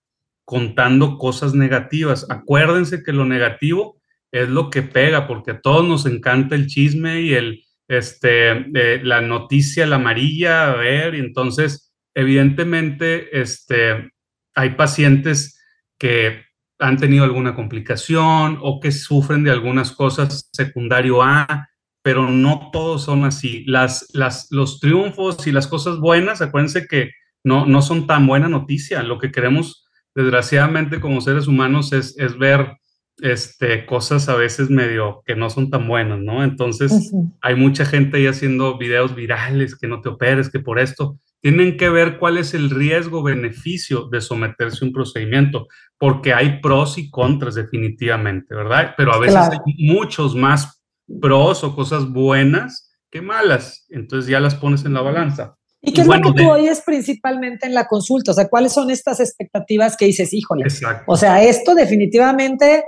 contando 0.45 1.19
cosas 1.19 1.55
negativas. 1.55 2.27
Acuérdense 2.31 3.03
que 3.03 3.13
lo 3.13 3.25
negativo 3.25 4.01
es 4.31 4.49
lo 4.49 4.71
que 4.71 4.83
pega, 4.83 5.27
porque 5.27 5.53
a 5.53 5.61
todos 5.61 5.87
nos 5.87 6.07
encanta 6.07 6.55
el 6.55 6.69
chisme 6.69 7.23
y 7.23 7.35
el, 7.35 7.63
este, 7.91 8.51
eh, 8.53 9.01
la 9.03 9.21
noticia, 9.21 9.85
la 9.85 9.97
amarilla, 9.97 10.71
a 10.71 10.77
ver, 10.77 11.17
y 11.17 11.19
entonces, 11.19 11.93
evidentemente, 12.15 13.41
este, 13.41 14.13
hay 14.55 14.71
pacientes 14.71 15.61
que 15.99 16.45
han 16.79 16.99
tenido 16.99 17.25
alguna 17.25 17.57
complicación 17.57 18.59
o 18.63 18.79
que 18.79 18.93
sufren 18.93 19.43
de 19.43 19.51
algunas 19.51 19.91
cosas 19.91 20.49
secundario 20.53 21.21
A, 21.21 21.69
pero 22.05 22.31
no 22.31 22.71
todos 22.73 23.03
son 23.03 23.25
así. 23.25 23.65
Las, 23.67 24.07
las, 24.15 24.47
los 24.53 24.79
triunfos 24.79 25.45
y 25.49 25.53
las 25.53 25.67
cosas 25.67 25.99
buenas, 25.99 26.41
acuérdense 26.41 26.87
que 26.87 27.11
no, 27.43 27.67
no 27.67 27.83
son 27.83 28.07
tan 28.07 28.25
buena 28.25 28.49
noticia. 28.49 29.03
Lo 29.03 29.19
que 29.19 29.33
queremos, 29.33 29.85
desgraciadamente, 30.15 31.01
como 31.01 31.21
seres 31.21 31.49
humanos 31.49 31.93
es, 31.93 32.17
es 32.19 32.39
ver 32.39 32.77
este, 33.23 33.87
cosas 33.87 34.29
a 34.29 34.35
veces 34.35 34.71
medio 34.71 35.23
que 35.25 35.37
no 35.37 35.51
son 35.51 35.71
tan 35.71 35.87
buenas, 35.87 36.21
¿no? 36.21 36.43
Entonces, 36.45 37.13
hay 37.41 37.55
mucha 37.55 37.85
gente 37.85 38.19
ahí 38.19 38.27
haciendo 38.27 38.79
videos 38.79 39.15
virales, 39.15 39.77
que 39.77 39.87
no 39.87 40.01
te 40.01 40.09
operes, 40.09 40.51
que 40.51 40.61
por 40.61 40.79
esto. 40.79 41.19
Tienen 41.43 41.79
que 41.79 41.89
ver 41.89 42.19
cuál 42.19 42.37
es 42.37 42.53
el 42.53 42.69
riesgo-beneficio 42.69 44.09
de 44.11 44.21
someterse 44.21 44.85
a 44.85 44.89
un 44.89 44.93
procedimiento, 44.93 45.69
porque 45.99 46.35
hay 46.35 46.61
pros 46.61 46.99
y 46.99 47.09
contras 47.11 47.55
definitivamente, 47.55 48.55
¿verdad? 48.55 48.95
Pero 48.97 49.15
a 49.15 49.19
veces 49.19 49.37
hay 49.37 49.59
muchos 49.79 50.35
más 50.35 50.83
pros 51.21 51.65
o 51.65 51.75
cosas 51.75 52.11
buenas 52.11 52.91
que 53.11 53.23
malas, 53.23 53.87
entonces 53.89 54.31
ya 54.31 54.39
las 54.39 54.55
pones 54.55 54.85
en 54.85 54.95
la 54.95 55.01
balanza. 55.01 55.57
¿Y 55.83 55.93
qué 55.93 56.03
es 56.03 56.07
lo 56.07 56.21
que 56.21 56.33
tú 56.33 56.51
oyes 56.51 56.83
principalmente 56.85 57.67
en 57.67 57.75
la 57.75 57.87
consulta? 57.87 58.33
O 58.33 58.35
sea, 58.35 58.49
¿cuáles 58.49 58.73
son 58.73 58.91
estas 58.91 59.19
expectativas 59.19 59.97
que 59.97 60.05
dices, 60.05 60.33
híjole? 60.35 60.65
Exacto. 60.65 61.05
O 61.07 61.17
sea, 61.17 61.43
esto 61.43 61.75
definitivamente 61.75 62.85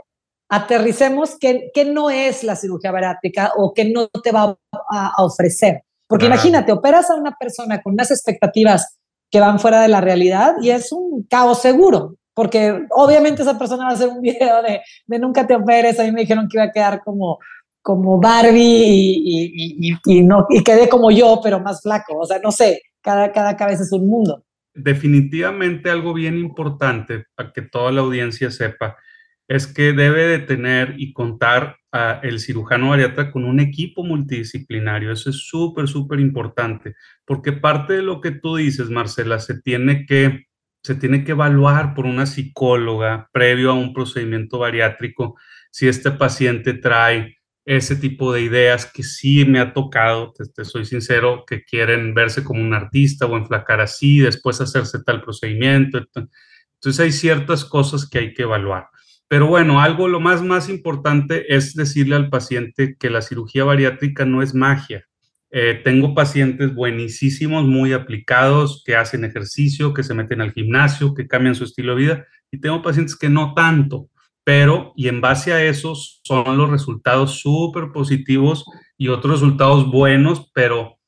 aterricemos 0.52 1.38
qué, 1.40 1.70
no 1.86 2.10
es 2.10 2.44
la 2.44 2.56
cirugía 2.56 2.92
bariátrica 2.92 3.52
o 3.56 3.72
qué 3.72 3.86
no 3.86 4.08
te 4.08 4.32
va 4.32 4.54
a, 4.90 5.22
ofrecer. 5.24 5.80
Porque 6.06 6.26
imagínate, 6.26 6.72
operas 6.72 7.10
a 7.10 7.14
una 7.14 7.34
persona 7.40 7.80
con 7.80 7.94
unas 7.94 8.10
expectativas 8.10 8.98
que 9.30 9.40
van 9.40 9.58
fuera 9.58 9.80
de 9.80 9.88
la 9.88 10.02
realidad 10.02 10.56
y 10.60 10.68
es 10.68 10.92
un 10.92 11.22
caos 11.22 11.62
seguro, 11.62 12.16
porque 12.34 12.86
obviamente 12.90 13.40
esa 13.40 13.58
persona 13.58 13.84
va 13.84 13.90
a 13.92 13.94
hacer 13.94 14.08
un 14.08 14.20
video 14.20 14.62
de, 14.62 14.82
de 15.06 15.18
nunca 15.18 15.46
te 15.46 15.54
operes, 15.54 15.98
a 15.98 16.04
mí 16.04 16.12
me 16.12 16.20
dijeron 16.20 16.46
que 16.50 16.58
iba 16.58 16.64
a 16.64 16.72
quedar 16.72 17.00
como, 17.02 17.38
como 17.80 18.20
Barbie 18.20 19.22
y, 19.24 19.98
y, 20.04 20.22
no, 20.22 20.46
y 20.50 20.62
quedé 20.62 20.86
como 20.86 21.10
yo, 21.10 21.40
pero 21.42 21.60
más 21.60 21.80
flaco, 21.80 22.18
o 22.18 22.26
sea, 22.26 22.40
no 22.40 22.52
sé, 22.52 22.82
cada, 23.00 23.32
cada 23.32 23.56
cabeza 23.56 23.84
es 23.84 23.92
un 23.92 24.06
mundo. 24.06 24.44
Definitivamente 24.74 25.88
algo 25.88 26.12
bien 26.12 26.36
importante 26.36 27.24
para 27.34 27.54
que 27.54 27.62
toda 27.62 27.90
la 27.90 28.02
audiencia 28.02 28.50
sepa 28.50 28.98
es 29.52 29.66
que 29.66 29.92
debe 29.92 30.26
de 30.26 30.38
tener 30.38 30.94
y 30.96 31.12
contar 31.12 31.76
a 31.92 32.20
el 32.22 32.40
cirujano 32.40 32.88
bariatra 32.88 33.30
con 33.30 33.44
un 33.44 33.60
equipo 33.60 34.02
multidisciplinario. 34.02 35.12
Eso 35.12 35.28
es 35.28 35.46
súper, 35.46 35.88
súper 35.88 36.20
importante, 36.20 36.94
porque 37.26 37.52
parte 37.52 37.92
de 37.92 38.02
lo 38.02 38.22
que 38.22 38.30
tú 38.30 38.56
dices, 38.56 38.88
Marcela, 38.88 39.38
se 39.38 39.60
tiene 39.60 40.06
que 40.06 40.46
se 40.82 40.94
tiene 40.94 41.22
que 41.22 41.32
evaluar 41.32 41.94
por 41.94 42.06
una 42.06 42.24
psicóloga 42.26 43.28
previo 43.30 43.70
a 43.70 43.74
un 43.74 43.92
procedimiento 43.92 44.58
bariátrico 44.58 45.36
si 45.70 45.86
este 45.86 46.10
paciente 46.10 46.74
trae 46.74 47.36
ese 47.64 47.94
tipo 47.94 48.32
de 48.32 48.40
ideas 48.40 48.90
que 48.90 49.02
sí 49.02 49.44
me 49.44 49.60
ha 49.60 49.74
tocado, 49.74 50.32
te, 50.32 50.64
soy 50.64 50.86
sincero, 50.86 51.44
que 51.46 51.62
quieren 51.62 52.14
verse 52.14 52.42
como 52.42 52.62
un 52.62 52.74
artista 52.74 53.26
o 53.26 53.36
enflacar 53.36 53.80
así, 53.82 54.18
después 54.18 54.60
hacerse 54.62 55.04
tal 55.04 55.22
procedimiento. 55.22 55.98
Entonces 55.98 57.00
hay 57.00 57.12
ciertas 57.12 57.64
cosas 57.66 58.08
que 58.08 58.18
hay 58.18 58.34
que 58.34 58.42
evaluar. 58.42 58.88
Pero 59.32 59.46
bueno, 59.46 59.80
algo 59.80 60.08
lo 60.08 60.20
más, 60.20 60.42
más 60.42 60.68
importante 60.68 61.54
es 61.56 61.74
decirle 61.74 62.16
al 62.16 62.28
paciente 62.28 62.96
que 63.00 63.08
la 63.08 63.22
cirugía 63.22 63.64
bariátrica 63.64 64.26
no 64.26 64.42
es 64.42 64.54
magia. 64.54 65.06
Eh, 65.50 65.80
tengo 65.82 66.14
pacientes 66.14 66.74
buenísimos, 66.74 67.64
muy 67.64 67.94
aplicados, 67.94 68.82
que 68.84 68.94
hacen 68.94 69.24
ejercicio, 69.24 69.94
que 69.94 70.02
se 70.02 70.12
meten 70.12 70.42
al 70.42 70.52
gimnasio, 70.52 71.14
que 71.14 71.26
cambian 71.28 71.54
su 71.54 71.64
estilo 71.64 71.94
de 71.94 72.02
vida, 72.02 72.26
y 72.50 72.60
tengo 72.60 72.82
pacientes 72.82 73.16
que 73.16 73.30
no 73.30 73.54
tanto, 73.54 74.10
pero 74.44 74.92
y 74.96 75.08
en 75.08 75.22
base 75.22 75.54
a 75.54 75.64
eso 75.64 75.94
son 75.94 76.58
los 76.58 76.68
resultados 76.68 77.40
súper 77.40 77.90
positivos 77.90 78.66
y 78.98 79.08
otros 79.08 79.40
resultados 79.40 79.90
buenos, 79.90 80.50
pero 80.52 80.98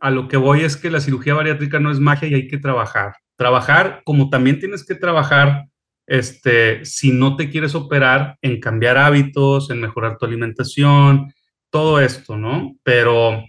a 0.00 0.12
lo 0.12 0.28
que 0.28 0.36
voy 0.36 0.60
es 0.60 0.76
que 0.76 0.88
la 0.88 1.00
cirugía 1.00 1.34
bariátrica 1.34 1.80
no 1.80 1.90
es 1.90 1.98
magia 1.98 2.28
y 2.28 2.34
hay 2.34 2.46
que 2.46 2.58
trabajar. 2.58 3.14
Trabajar 3.34 4.02
como 4.04 4.30
también 4.30 4.60
tienes 4.60 4.86
que 4.86 4.94
trabajar 4.94 5.64
este, 6.06 6.84
si 6.84 7.12
no 7.12 7.36
te 7.36 7.50
quieres 7.50 7.74
operar, 7.74 8.36
en 8.42 8.60
cambiar 8.60 8.98
hábitos, 8.98 9.70
en 9.70 9.80
mejorar 9.80 10.18
tu 10.18 10.26
alimentación, 10.26 11.32
todo 11.70 12.00
esto, 12.00 12.36
¿no? 12.36 12.76
Pero 12.82 13.42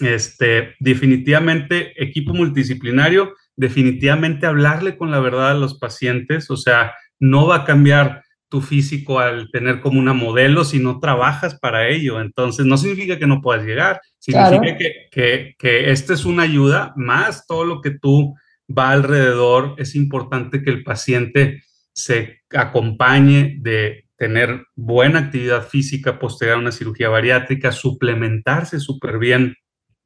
este, 0.00 0.74
definitivamente 0.80 1.92
equipo 2.02 2.32
multidisciplinario, 2.32 3.34
definitivamente 3.54 4.46
hablarle 4.46 4.96
con 4.96 5.10
la 5.10 5.20
verdad 5.20 5.50
a 5.50 5.54
los 5.54 5.78
pacientes, 5.78 6.50
o 6.50 6.56
sea, 6.56 6.94
no 7.18 7.46
va 7.46 7.56
a 7.56 7.64
cambiar 7.64 8.22
tu 8.48 8.60
físico 8.60 9.18
al 9.18 9.50
tener 9.50 9.80
como 9.80 9.98
una 9.98 10.12
modelo 10.12 10.64
si 10.64 10.78
no 10.78 11.00
trabajas 11.00 11.58
para 11.58 11.88
ello. 11.88 12.20
Entonces, 12.20 12.64
no 12.64 12.78
significa 12.78 13.18
que 13.18 13.26
no 13.26 13.42
puedas 13.42 13.64
llegar, 13.64 14.00
significa 14.18 14.78
que, 14.78 14.92
que, 15.10 15.54
que 15.58 15.90
esta 15.90 16.14
es 16.14 16.24
una 16.24 16.44
ayuda, 16.44 16.94
más 16.96 17.46
todo 17.46 17.64
lo 17.64 17.80
que 17.80 17.90
tú 17.90 18.34
va 18.66 18.90
alrededor, 18.90 19.74
es 19.78 19.94
importante 19.94 20.62
que 20.62 20.70
el 20.70 20.82
paciente 20.82 21.62
se 21.96 22.42
acompañe 22.50 23.56
de 23.60 24.04
tener 24.16 24.66
buena 24.76 25.20
actividad 25.20 25.66
física 25.66 26.18
posterior 26.18 26.56
a 26.56 26.60
una 26.60 26.72
cirugía 26.72 27.08
bariátrica, 27.08 27.72
suplementarse 27.72 28.78
súper 28.80 29.18
bien, 29.18 29.56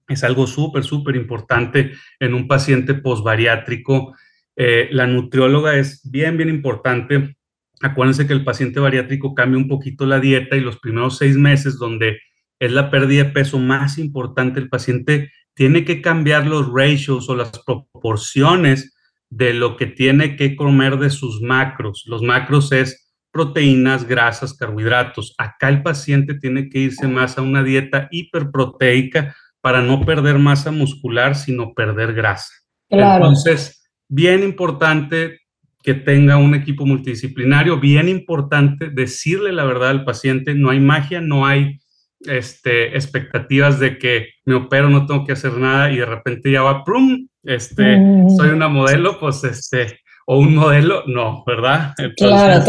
es 0.09 0.25
algo 0.25 0.47
súper, 0.47 0.85
súper 0.85 1.17
importante 1.17 1.93
en 2.19 2.35
un 2.35 2.49
paciente 2.49 2.95
posbariátrico. 2.95 4.15
Eh, 4.57 4.89
la 4.93 5.07
nutrióloga 5.07 5.77
es 5.77 6.01
bien, 6.09 6.37
bien 6.37 6.49
importante. 6.49 7.37
Acuérdense 7.81 8.27
que 8.27 8.33
el 8.33 8.45
paciente 8.45 8.81
bariátrico 8.81 9.35
cambia 9.35 9.59
un 9.59 9.69
poquito 9.69 10.07
la 10.07 10.21
dieta 10.21 10.57
y 10.57 10.61
los 10.61 10.79
primeros 10.79 11.19
seis 11.19 11.37
meses, 11.37 11.79
donde 11.79 12.21
es 12.59 12.73
la 12.73 12.91
pérdida 12.91 13.25
de 13.25 13.31
peso 13.31 13.59
más 13.59 13.99
importante, 13.99 14.61
el 14.61 14.69
paciente 14.69 15.33
tiene 15.55 15.85
que 15.85 16.03
cambiar 16.03 16.47
los 16.47 16.71
ratios 16.73 17.29
o 17.29 17.37
las 17.37 17.51
proporciones 17.65 18.95
de 19.31 19.55
lo 19.55 19.77
que 19.77 19.87
tiene 19.87 20.37
que 20.37 20.57
comer 20.57 20.99
de 20.99 21.09
sus 21.09 21.41
macros. 21.41 22.05
Los 22.07 22.23
macros 22.23 22.73
es 22.73 23.11
proteínas, 23.31 24.07
grasas, 24.07 24.55
carbohidratos. 24.55 25.35
Acá 25.39 25.69
el 25.69 25.83
paciente 25.83 26.35
tiene 26.35 26.69
que 26.69 26.81
irse 26.81 27.07
más 27.07 27.39
a 27.39 27.43
una 27.43 27.63
dieta 27.63 28.09
hiperproteica 28.11 29.35
para 29.61 29.83
no 29.83 30.05
perder 30.05 30.39
masa 30.39 30.73
muscular, 30.73 31.37
sino 31.37 31.75
perder 31.75 32.13
grasa. 32.13 32.53
Entonces, 32.89 33.89
bien 34.09 34.43
importante 34.43 35.41
que 35.83 35.95
tenga 35.95 36.37
un 36.37 36.55
equipo 36.55 36.85
multidisciplinario, 36.85 37.79
bien 37.79 38.09
importante 38.09 38.91
decirle 38.91 39.53
la 39.53 39.65
verdad 39.65 39.91
al 39.91 40.05
paciente, 40.05 40.55
no 40.55 40.71
hay 40.71 40.81
magia, 40.81 41.21
no 41.21 41.47
hay 41.47 41.80
este, 42.21 42.95
expectativas 42.97 43.79
de 43.81 43.99
que 43.99 44.29
me 44.45 44.55
opero, 44.55 44.91
no 44.91 45.07
tengo 45.07 45.25
que 45.25 45.33
hacer 45.33 45.53
nada 45.55 45.91
y 45.91 45.99
de 45.99 46.07
repente 46.07 46.51
ya 46.51 46.63
va, 46.63 46.85
¡prum! 46.85 47.27
Este, 47.43 47.97
mm. 47.97 48.31
soy 48.31 48.51
una 48.51 48.69
modelo, 48.69 49.19
pues 49.19 49.43
este, 49.45 50.01
o 50.27 50.39
un 50.39 50.55
modelo, 50.55 51.03
no, 51.07 51.43
¿verdad? 51.47 51.95
claro, 52.17 52.63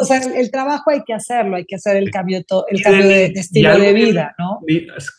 o 0.00 0.04
sea, 0.04 0.18
el 0.18 0.50
trabajo 0.50 0.90
hay 0.90 1.02
que 1.04 1.14
hacerlo, 1.14 1.56
hay 1.56 1.64
que 1.64 1.74
hacer 1.74 1.96
el 1.96 2.10
cambio, 2.10 2.38
el 2.68 2.82
cambio 2.82 3.08
de, 3.08 3.24
estilo 3.26 3.76
de 3.76 3.92
vida, 3.92 4.36
¿no? 4.38 4.60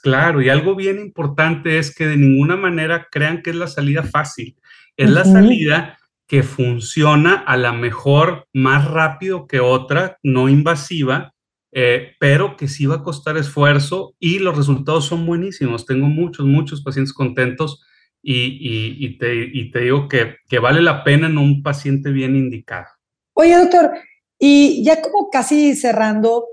claro, 0.02 0.42
y 0.42 0.50
algo 0.50 0.76
bien 0.76 1.00
importante 1.00 1.78
es 1.78 1.94
que 1.94 2.08
de 2.08 2.16
ninguna 2.16 2.56
manera 2.56 3.08
crean 3.12 3.42
que 3.42 3.50
es 3.50 3.56
la 3.56 3.68
salida 3.68 4.04
fácil, 4.04 4.56
es 4.96 5.10
la 5.10 5.26
salida 5.26 5.98
que 6.26 6.44
funciona 6.44 7.34
a 7.34 7.58
la 7.58 7.74
mejor 7.74 8.48
más 8.54 8.86
rápido 8.86 9.48
que 9.48 9.60
otra, 9.60 10.18
no 10.24 10.48
invasiva, 10.48 11.34
eh, 11.72 12.14
pero 12.20 12.58
que 12.58 12.68
sí 12.68 12.86
va 12.86 12.96
a 12.96 13.04
costar 13.04 13.38
esfuerzo 13.38 14.16
y 14.20 14.40
los 14.40 14.58
resultados 14.58 15.06
son 15.06 15.26
buenísimos. 15.26 15.86
Tengo 15.86 16.08
muchos, 16.08 16.46
muchos 16.46 16.82
pacientes 16.82 17.14
contentos 17.14 17.84
y, 18.22 19.18
te, 19.18 19.80
digo 19.80 20.08
que, 20.08 20.36
que, 20.48 20.60
vale 20.60 20.82
la 20.82 21.04
pena 21.04 21.28
en 21.28 21.38
un 21.38 21.64
paciente 21.64 22.12
bien 22.12 22.36
indicado. 22.36 22.88
Oye, 23.34 23.56
doctor, 23.56 23.92
y 24.38 24.84
ya 24.84 25.02
como 25.02 25.30
casi 25.30 25.76
cerrando, 25.76 26.46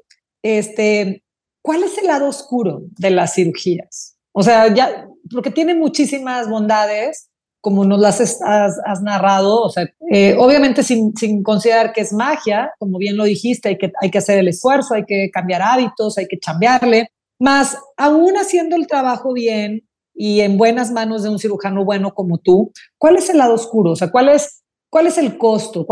este, 0.43 1.25
¿cuál 1.63 1.83
es 1.83 1.99
el 1.99 2.07
lado 2.07 2.29
oscuro 2.29 2.83
de 2.99 3.11
las 3.11 3.35
cirugías? 3.35 4.17
O 4.33 4.43
sea, 4.43 4.73
ya, 4.73 5.09
porque 5.33 5.51
tiene 5.51 5.75
muchísimas 5.75 6.49
bondades, 6.49 7.31
como 7.61 7.85
nos 7.85 8.01
las 8.01 8.21
has, 8.43 9.03
narrado, 9.03 9.63
o 9.63 9.69
sea, 9.69 9.89
eh, 10.13 10.37
obviamente 10.39 10.83
sin, 10.83 11.13
considerar 11.43 11.93
que 11.93 12.01
es 12.01 12.13
magia, 12.13 12.73
como 12.79 12.99
bien 12.99 13.17
lo 13.17 13.25
dijiste, 13.25 13.71
hay 13.71 13.79
que, 13.79 13.93
hay 14.01 14.11
que 14.11 14.19
hacer 14.19 14.39
el 14.39 14.49
esfuerzo, 14.49 14.95
hay 14.95 15.05
que 15.05 15.31
cambiar 15.33 15.63
hábitos, 15.63 16.17
hay 16.17 16.27
que 16.27 16.39
chambearle, 16.39 17.11
más 17.41 17.77
aún 17.97 18.37
haciendo 18.37 18.77
el 18.77 18.87
trabajo 18.87 19.33
bien 19.33 19.87
y 20.15 20.41
en 20.41 20.57
buenas 20.57 20.93
manos 20.93 21.23
de 21.23 21.29
un 21.29 21.39
cirujano 21.39 21.85
bueno 21.85 22.15
como 22.15 22.39
tú, 22.39 22.73
¿cuál 22.99 23.17
es 23.17 23.29
el 23.31 23.39
lado 23.39 23.55
oscuro? 23.55 23.91
O 23.91 23.97
sea, 23.97 24.11
¿cuál 24.11 24.29
es, 24.29 24.63
cuál 24.89 25.07
es 25.07 25.19
el 25.19 25.37
costo? 25.37 25.87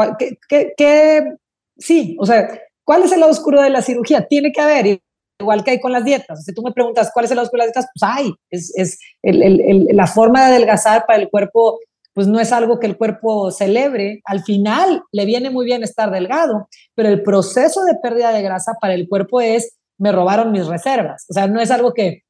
qué, 0.49 1.37
sí, 1.77 2.17
o 2.21 2.27
sea, 2.27 2.49
¿cuál 2.85 3.03
es 3.03 3.13
el 3.13 3.21
lado 3.21 3.33
oscuro 3.33 3.61
de 3.61 3.71
la 3.71 3.83
cirugía? 3.83 4.27
Tiene 4.27 4.53
que 4.53 4.61
haber, 4.61 5.01
igual 5.39 5.65
que 5.65 5.73
hay 5.73 5.81
con 5.81 5.93
las 5.93 6.05
dietas. 6.05 6.45
Si 6.45 6.55
tú 6.55 6.63
me 6.63 6.73
preguntas 6.73 7.11
cuál 7.13 7.25
es 7.25 7.31
el 7.31 7.39
de 7.39 7.43
las 7.43 7.51
dietas, 7.51 7.87
pues 7.95 8.03
hay, 8.03 8.33
es, 8.51 8.73
es 8.77 8.99
el, 9.23 9.43
el, 9.43 9.89
la 9.93 10.07
forma 10.07 10.41
de 10.41 10.55
adelgazar 10.55 11.05
para 11.07 11.21
el 11.21 11.29
cuerpo, 11.29 11.79
pues 12.13 12.27
no 12.27 12.41
es 12.41 12.53
algo 12.53 12.79
que 12.79 12.87
el 12.87 12.97
cuerpo 12.97 13.51
celebre. 13.51 14.21
Al 14.25 14.43
final 14.43 15.03
le 15.13 15.25
viene 15.25 15.51
muy 15.51 15.67
bien 15.67 15.83
estar 15.83 16.11
delgado, 16.11 16.69
pero 16.95 17.09
el 17.09 17.23
proceso 17.23 17.85
de 17.85 17.97
pérdida 18.03 18.33
de 18.33 18.43
grasa 18.43 18.75
para 18.81 18.95
el 18.95 19.09
cuerpo 19.09 19.41
es, 19.41 19.77
me 19.99 20.13
robaron 20.13 20.53
mis 20.53 20.67
reservas. 20.67 21.27
O 21.29 21.33
sea, 21.33 21.47
no 21.47 21.61
es 21.61 21.71
algo 21.71 21.93
que 21.93 22.25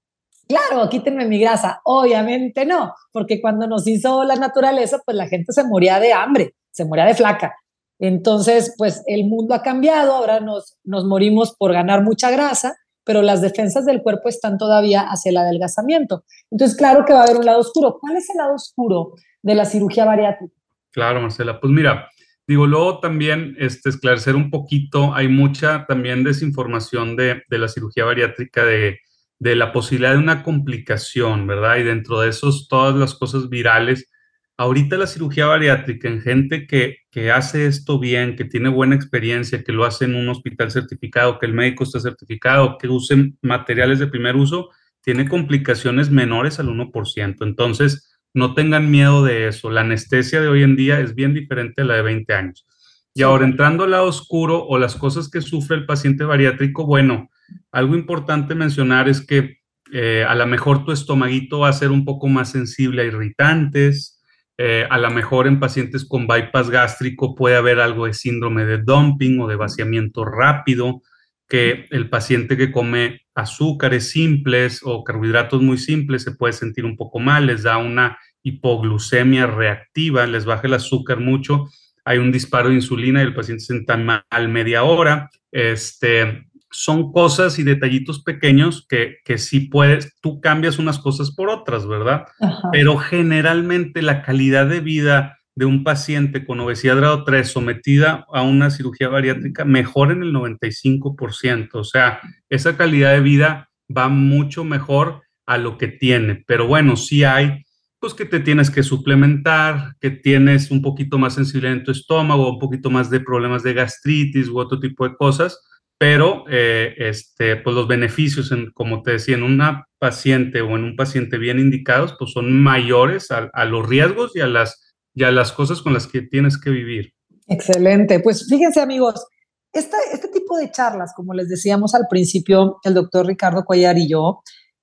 Claro, 0.46 0.88
quítenme 0.90 1.26
mi 1.26 1.38
grasa. 1.40 1.80
Obviamente 1.84 2.66
no, 2.66 2.94
porque 3.12 3.40
cuando 3.40 3.66
nos 3.66 3.86
hizo 3.86 4.24
la 4.24 4.36
naturaleza, 4.36 5.00
pues 5.04 5.16
la 5.16 5.28
gente 5.28 5.52
se 5.52 5.64
moría 5.64 6.00
de 6.00 6.12
hambre, 6.12 6.54
se 6.70 6.84
moría 6.84 7.06
de 7.06 7.14
flaca. 7.14 7.54
Entonces, 7.98 8.74
pues 8.76 9.02
el 9.06 9.24
mundo 9.24 9.54
ha 9.54 9.62
cambiado, 9.62 10.12
ahora 10.12 10.40
nos, 10.40 10.76
nos 10.84 11.04
morimos 11.04 11.54
por 11.56 11.72
ganar 11.72 12.02
mucha 12.02 12.30
grasa, 12.30 12.76
pero 13.04 13.22
las 13.22 13.42
defensas 13.42 13.84
del 13.84 14.02
cuerpo 14.02 14.28
están 14.28 14.58
todavía 14.58 15.02
hacia 15.02 15.30
el 15.30 15.36
adelgazamiento. 15.36 16.24
Entonces, 16.50 16.76
claro 16.76 17.04
que 17.04 17.12
va 17.12 17.20
a 17.20 17.24
haber 17.24 17.36
un 17.36 17.44
lado 17.44 17.60
oscuro. 17.60 17.98
¿Cuál 18.00 18.16
es 18.16 18.28
el 18.30 18.38
lado 18.38 18.54
oscuro 18.54 19.12
de 19.42 19.54
la 19.54 19.64
cirugía 19.64 20.04
bariátrica? 20.04 20.54
Claro, 20.90 21.20
Marcela. 21.20 21.60
Pues 21.60 21.72
mira, 21.72 22.08
digo, 22.46 22.66
luego 22.66 23.00
también 23.00 23.56
este, 23.58 23.90
esclarecer 23.90 24.36
un 24.36 24.50
poquito, 24.50 25.14
hay 25.14 25.28
mucha 25.28 25.86
también 25.86 26.24
desinformación 26.24 27.16
de, 27.16 27.42
de 27.48 27.58
la 27.58 27.68
cirugía 27.68 28.04
bariátrica 28.04 28.64
de, 28.64 28.98
de 29.38 29.56
la 29.56 29.72
posibilidad 29.72 30.12
de 30.12 30.18
una 30.18 30.42
complicación, 30.42 31.46
¿verdad? 31.46 31.76
Y 31.76 31.82
dentro 31.82 32.20
de 32.20 32.30
esos, 32.30 32.68
todas 32.68 32.94
las 32.94 33.14
cosas 33.14 33.48
virales 33.48 34.10
Ahorita 34.56 34.96
la 34.96 35.08
cirugía 35.08 35.46
bariátrica 35.46 36.08
en 36.08 36.20
gente 36.20 36.66
que, 36.66 36.98
que, 37.10 37.32
hace 37.32 37.66
esto 37.66 37.98
bien, 37.98 38.36
que 38.36 38.44
tiene 38.44 38.68
buena 38.68 38.94
experiencia, 38.94 39.64
que 39.64 39.72
lo 39.72 39.84
hace 39.84 40.04
en 40.04 40.14
un 40.14 40.28
hospital 40.28 40.70
certificado, 40.70 41.38
que 41.38 41.46
el 41.46 41.54
médico 41.54 41.82
está 41.82 41.98
certificado, 41.98 42.78
que 42.78 42.88
usen 42.88 43.36
materiales 43.42 43.98
de 43.98 44.06
primer 44.06 44.36
uso, 44.36 44.70
tiene 45.00 45.28
complicaciones 45.28 46.10
menores 46.10 46.60
al 46.60 46.68
1%. 46.68 47.36
Entonces, 47.44 48.14
no 48.32 48.54
tengan 48.54 48.90
miedo 48.90 49.24
de 49.24 49.48
eso. 49.48 49.70
La 49.70 49.82
anestesia 49.82 50.40
de 50.40 50.48
hoy 50.48 50.62
en 50.62 50.76
día 50.76 51.00
es 51.00 51.14
bien 51.14 51.34
diferente 51.34 51.82
a 51.82 51.84
la 51.84 51.94
de 51.94 52.02
20 52.02 52.32
años. 52.34 52.66
Y 53.14 53.22
ahora 53.22 53.44
entrando 53.44 53.84
al 53.84 53.92
lado 53.92 54.06
oscuro 54.06 54.64
o 54.64 54.76
las 54.76 54.96
cosas 54.96 55.30
que 55.30 55.40
sufre 55.40 55.76
el 55.76 55.86
paciente 55.86 56.24
bariátrico, 56.24 56.84
bueno, 56.84 57.30
algo 57.70 57.94
importante 57.94 58.56
mencionar 58.56 59.08
es 59.08 59.24
que 59.24 59.58
eh, 59.92 60.24
a 60.26 60.34
lo 60.34 60.46
mejor 60.46 60.84
tu 60.84 60.90
estomaguito 60.90 61.60
va 61.60 61.68
a 61.68 61.72
ser 61.72 61.92
un 61.92 62.04
poco 62.04 62.26
más 62.26 62.50
sensible 62.50 63.02
a 63.02 63.04
irritantes, 63.04 64.13
eh, 64.56 64.86
a 64.88 64.98
lo 64.98 65.10
mejor 65.10 65.46
en 65.46 65.58
pacientes 65.58 66.04
con 66.04 66.26
bypass 66.26 66.70
gástrico 66.70 67.34
puede 67.34 67.56
haber 67.56 67.80
algo 67.80 68.06
de 68.06 68.14
síndrome 68.14 68.64
de 68.64 68.78
dumping 68.78 69.40
o 69.40 69.48
de 69.48 69.56
vaciamiento 69.56 70.24
rápido, 70.24 71.02
que 71.48 71.86
el 71.90 72.08
paciente 72.08 72.56
que 72.56 72.70
come 72.72 73.22
azúcares 73.34 74.10
simples 74.10 74.80
o 74.82 75.04
carbohidratos 75.04 75.60
muy 75.60 75.76
simples 75.76 76.22
se 76.22 76.32
puede 76.32 76.52
sentir 76.52 76.84
un 76.84 76.96
poco 76.96 77.18
mal, 77.18 77.46
les 77.46 77.64
da 77.64 77.78
una 77.78 78.18
hipoglucemia 78.42 79.46
reactiva, 79.46 80.26
les 80.26 80.44
baja 80.44 80.66
el 80.66 80.74
azúcar 80.74 81.18
mucho, 81.18 81.66
hay 82.04 82.18
un 82.18 82.30
disparo 82.30 82.68
de 82.68 82.76
insulina 82.76 83.20
y 83.20 83.24
el 83.24 83.34
paciente 83.34 83.60
se 83.60 83.72
sienta 83.72 83.96
mal 83.96 84.48
media 84.48 84.84
hora. 84.84 85.30
Este, 85.50 86.46
son 86.74 87.12
cosas 87.12 87.58
y 87.58 87.62
detallitos 87.62 88.22
pequeños 88.22 88.84
que, 88.88 89.18
que 89.24 89.38
sí 89.38 89.60
puedes, 89.60 90.12
tú 90.20 90.40
cambias 90.40 90.78
unas 90.78 90.98
cosas 90.98 91.30
por 91.30 91.48
otras, 91.48 91.86
¿verdad? 91.86 92.26
Pero 92.72 92.96
generalmente 92.96 94.02
la 94.02 94.22
calidad 94.22 94.66
de 94.66 94.80
vida 94.80 95.38
de 95.54 95.66
un 95.66 95.84
paciente 95.84 96.44
con 96.44 96.58
obesidad 96.58 96.96
grado 96.96 97.22
3 97.22 97.48
sometida 97.48 98.26
a 98.32 98.42
una 98.42 98.70
cirugía 98.70 99.08
bariátrica 99.08 99.64
mejora 99.64 100.12
en 100.12 100.24
el 100.24 100.34
95%. 100.34 101.68
O 101.74 101.84
sea, 101.84 102.20
esa 102.48 102.76
calidad 102.76 103.12
de 103.12 103.20
vida 103.20 103.70
va 103.96 104.08
mucho 104.08 104.64
mejor 104.64 105.22
a 105.46 105.58
lo 105.58 105.78
que 105.78 105.86
tiene. 105.86 106.42
Pero 106.44 106.66
bueno, 106.66 106.96
sí 106.96 107.22
hay, 107.22 107.64
pues 108.00 108.14
que 108.14 108.24
te 108.24 108.40
tienes 108.40 108.68
que 108.68 108.82
suplementar, 108.82 109.94
que 110.00 110.10
tienes 110.10 110.72
un 110.72 110.82
poquito 110.82 111.18
más 111.18 111.34
sensibilidad 111.34 111.74
en 111.74 111.84
tu 111.84 111.92
estómago, 111.92 112.50
un 112.50 112.58
poquito 112.58 112.90
más 112.90 113.10
de 113.10 113.20
problemas 113.20 113.62
de 113.62 113.74
gastritis 113.74 114.48
u 114.48 114.58
otro 114.58 114.80
tipo 114.80 115.08
de 115.08 115.14
cosas 115.14 115.60
pero 116.04 116.44
eh, 116.50 116.92
este, 116.98 117.56
pues 117.56 117.74
los 117.74 117.88
beneficios, 117.88 118.52
en, 118.52 118.70
como 118.72 119.00
te 119.00 119.12
decía, 119.12 119.36
en 119.36 119.42
una 119.42 119.88
paciente 119.98 120.60
o 120.60 120.76
en 120.76 120.84
un 120.84 120.96
paciente 120.96 121.38
bien 121.38 121.58
indicados, 121.58 122.14
pues 122.18 122.32
son 122.32 122.62
mayores 122.62 123.30
a, 123.30 123.64
los 123.64 123.88
riesgos 123.88 124.36
y 124.36 124.42
a, 124.42 124.46
las, 124.46 124.94
y 125.14 125.22
las 125.22 125.50
cosas 125.52 125.80
con 125.80 125.94
las 125.94 126.06
que 126.06 126.20
tienes 126.20 126.60
que 126.60 126.68
vivir. 126.68 127.14
Excelente. 127.46 128.20
Pues 128.20 128.46
fíjense 128.46 128.82
amigos, 128.82 129.26
este, 129.72 129.96
este 130.12 130.28
tipo 130.28 130.58
de 130.58 130.70
charlas, 130.70 131.14
como 131.16 131.32
les 131.32 131.48
decíamos 131.48 131.94
al 131.94 132.06
principio, 132.10 132.80
el 132.84 132.92
doctor 132.92 133.24
Ricardo 133.24 133.64
Cuellar 133.64 133.96
y 133.96 134.06
yo, 134.06 134.42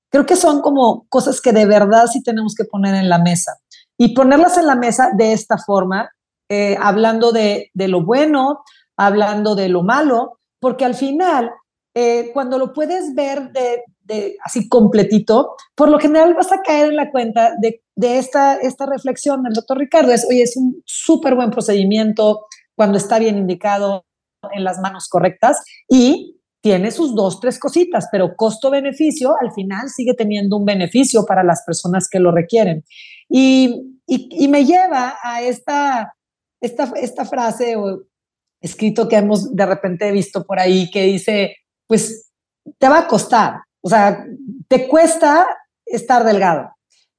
creo 0.09 0.25
que 0.25 0.35
son 0.35 0.63
como 0.63 1.05
cosas 1.07 1.39
que 1.39 1.53
de 1.53 1.67
verdad 1.67 2.07
sí 2.11 2.23
tenemos 2.23 2.55
que 2.55 2.65
poner 2.65 2.95
en 2.95 3.09
la 3.09 3.19
mesa. 3.19 3.59
Y 3.95 4.15
ponerlas 4.15 4.57
en 4.57 4.65
la 4.65 4.75
mesa 4.75 5.11
de 5.15 5.33
esta 5.33 5.59
forma, 5.59 6.09
eh, 6.49 6.75
hablando 6.81 7.31
de, 7.31 7.69
de 7.75 7.87
lo 7.89 8.03
bueno, 8.03 8.63
hablando 8.97 9.53
de 9.53 9.69
lo 9.69 9.83
malo, 9.83 10.39
porque 10.61 10.85
al 10.85 10.95
final, 10.95 11.51
eh, 11.93 12.29
cuando 12.33 12.57
lo 12.57 12.71
puedes 12.71 13.13
ver 13.13 13.51
de, 13.51 13.83
así 14.43 14.69
completito, 14.69 15.55
por 15.75 15.89
lo 15.89 15.99
general 15.99 16.33
vas 16.33 16.51
a 16.51 16.61
caer 16.61 16.89
en 16.89 16.95
la 16.95 17.11
cuenta 17.11 17.55
de, 17.59 17.81
esta, 17.97 18.55
esta 18.55 18.85
reflexión 18.85 19.43
del 19.43 19.53
doctor 19.53 19.77
Ricardo. 19.77 20.11
Es, 20.11 20.25
oye, 20.29 20.43
es 20.43 20.55
un 20.55 20.81
súper 20.85 21.35
buen 21.35 21.49
procedimiento 21.49 22.45
cuando 22.75 22.97
está 22.97 23.19
bien 23.19 23.37
indicado 23.37 24.05
en 24.53 24.63
las 24.63 24.79
manos 24.79 25.07
correctas 25.09 25.63
y 25.89 26.37
tiene 26.61 26.91
sus 26.91 27.15
dos, 27.15 27.39
tres 27.39 27.57
cositas, 27.57 28.07
pero 28.11 28.35
costo-beneficio 28.35 29.33
al 29.41 29.51
final 29.51 29.89
sigue 29.89 30.13
teniendo 30.13 30.57
un 30.57 30.65
beneficio 30.65 31.25
para 31.25 31.43
las 31.43 31.63
personas 31.65 32.07
que 32.07 32.19
lo 32.19 32.31
requieren. 32.31 32.83
Y, 33.27 33.99
y, 34.05 34.47
me 34.47 34.65
lleva 34.65 35.17
a 35.23 35.41
esta, 35.41 36.13
esta, 36.59 36.91
esta 36.95 37.25
frase 37.25 37.75
escrito 38.61 39.09
que 39.09 39.17
hemos 39.17 39.55
de 39.55 39.65
repente 39.65 40.11
visto 40.11 40.45
por 40.45 40.59
ahí 40.59 40.89
que 40.91 41.03
dice, 41.03 41.55
pues 41.87 42.31
te 42.77 42.87
va 42.87 42.99
a 42.99 43.07
costar, 43.07 43.55
o 43.81 43.89
sea, 43.89 44.25
te 44.67 44.87
cuesta 44.87 45.47
estar 45.85 46.23
delgado 46.23 46.69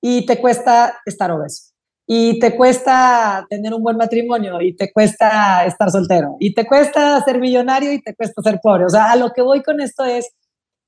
y 0.00 0.24
te 0.24 0.38
cuesta 0.38 1.00
estar 1.04 1.30
obeso 1.30 1.72
y 2.06 2.38
te 2.38 2.56
cuesta 2.56 3.46
tener 3.48 3.72
un 3.72 3.82
buen 3.82 3.96
matrimonio 3.96 4.60
y 4.60 4.74
te 4.74 4.92
cuesta 4.92 5.64
estar 5.64 5.90
soltero 5.90 6.36
y 6.40 6.52
te 6.54 6.66
cuesta 6.66 7.22
ser 7.24 7.38
millonario 7.38 7.92
y 7.92 8.02
te 8.02 8.14
cuesta 8.14 8.42
ser 8.42 8.60
pobre. 8.62 8.84
O 8.84 8.88
sea, 8.88 9.12
a 9.12 9.16
lo 9.16 9.30
que 9.32 9.42
voy 9.42 9.62
con 9.62 9.80
esto 9.80 10.04
es, 10.04 10.28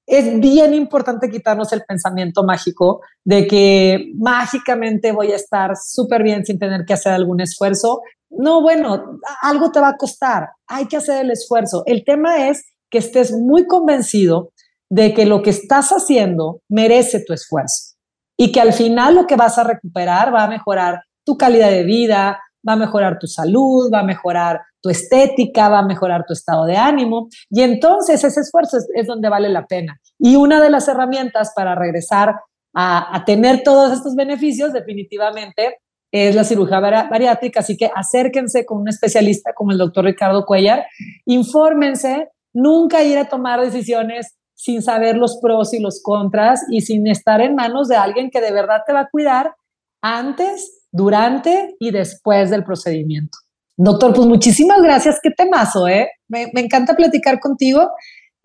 es 0.07 0.38
bien 0.38 0.75
importante 0.75 1.31
quitarnos 1.31 1.73
el 1.73 1.83
pensamiento 1.83 2.45
mágico 2.45 3.01
de 3.25 3.47
que 3.47 4.12
mágicamente 4.17 5.12
voy 5.12 5.33
a 5.33 5.37
estar 5.37 5.77
súper 5.77 6.23
bien 6.23 6.45
sin 6.45 6.59
tener 6.59 6.85
que 6.85 6.93
hacer 6.93 7.12
algún 7.12 7.40
esfuerzo 7.40 8.03
no, 8.38 8.61
bueno, 8.62 9.18
algo 9.42 9.70
te 9.70 9.81
va 9.81 9.88
a 9.88 9.97
costar, 9.97 10.51
hay 10.66 10.87
que 10.87 10.97
hacer 10.97 11.25
el 11.25 11.31
esfuerzo. 11.31 11.83
El 11.87 12.05
tema 12.05 12.49
es 12.49 12.64
que 12.90 12.99
estés 12.99 13.33
muy 13.33 13.66
convencido 13.66 14.53
de 14.90 15.14
que 15.14 15.27
lo 15.27 15.42
que 15.42 15.51
estás 15.51 15.90
haciendo 15.90 16.61
merece 16.68 17.25
tu 17.25 17.33
esfuerzo 17.33 17.94
y 18.37 18.53
que 18.53 18.61
al 18.61 18.73
final 18.73 19.14
lo 19.14 19.27
que 19.27 19.37
vas 19.37 19.59
a 19.59 19.64
recuperar 19.64 20.35
va 20.35 20.44
a 20.44 20.49
mejorar 20.49 21.03
tu 21.25 21.37
calidad 21.37 21.70
de 21.70 21.85
vida, 21.85 22.40
va 22.66 22.75
a 22.75 22.77
mejorar 22.77 23.18
tu 23.18 23.27
salud, 23.27 23.90
va 23.92 24.01
a 24.01 24.05
mejorar 24.05 24.61
tu 24.81 24.90
estética, 24.90 25.68
va 25.68 25.81
a 25.81 25.87
mejorar 25.87 26.25
tu 26.27 26.33
estado 26.33 26.64
de 26.66 26.77
ánimo 26.77 27.29
y 27.51 27.62
entonces 27.62 28.23
ese 28.23 28.40
esfuerzo 28.40 28.79
es, 28.94 29.07
donde 29.07 29.29
vale 29.29 29.49
la 29.49 29.66
pena. 29.66 29.99
Y 30.18 30.37
una 30.37 30.61
de 30.61 30.70
las 30.70 30.88
herramientas 30.88 31.53
para 31.55 31.75
regresar 31.75 32.37
a, 32.75 33.16
a 33.16 33.25
tener 33.25 33.62
todos 33.62 33.92
estos 33.92 34.14
beneficios 34.14 34.73
definitivamente 34.73 35.79
es 36.14 36.37
la 36.37 36.44
cirugía 36.44 36.79
bariátrica, 36.79 37.59
así 37.59 37.77
que 37.77 37.90
acérquense 37.92 38.64
con 38.64 38.79
un 38.83 38.88
especialista 38.88 39.53
como 39.53 39.72
el 39.72 39.79
doctor 39.79 40.05
Ricardo 40.05 40.46
Cuellar, 40.46 40.87
infórmense, 41.27 42.29
nunca 42.53 43.03
ir 43.03 43.18
a 43.18 43.29
tomar 43.29 43.61
decisiones 43.61 44.37
sin 44.55 44.81
saber 44.81 45.16
los 45.16 45.38
pros 45.42 45.74
y 45.74 45.81
los 45.81 46.00
contras 46.00 46.66
y 46.70 46.83
sin 46.83 47.09
estar 47.09 47.40
en 47.40 47.57
manos 47.57 47.88
de 47.88 47.96
alguien 47.96 48.31
que 48.31 48.40
de 48.40 48.53
verdad 48.53 48.83
te 48.87 48.92
va 48.92 49.00
a 49.00 49.09
cuidar 49.11 49.57
antes, 50.03 50.85
durante 50.92 51.74
y 51.81 51.90
después 51.90 52.48
del 52.48 52.62
procedimiento. 52.62 53.37
Doctor, 53.77 54.14
pues 54.14 54.29
muchísimas 54.29 54.81
gracias, 54.81 55.18
qué 55.20 55.33
temazo, 55.33 55.88
¿eh? 55.88 56.09
Me, 56.29 56.48
me 56.55 56.61
encanta 56.61 56.94
platicar 56.94 57.40
contigo. 57.40 57.90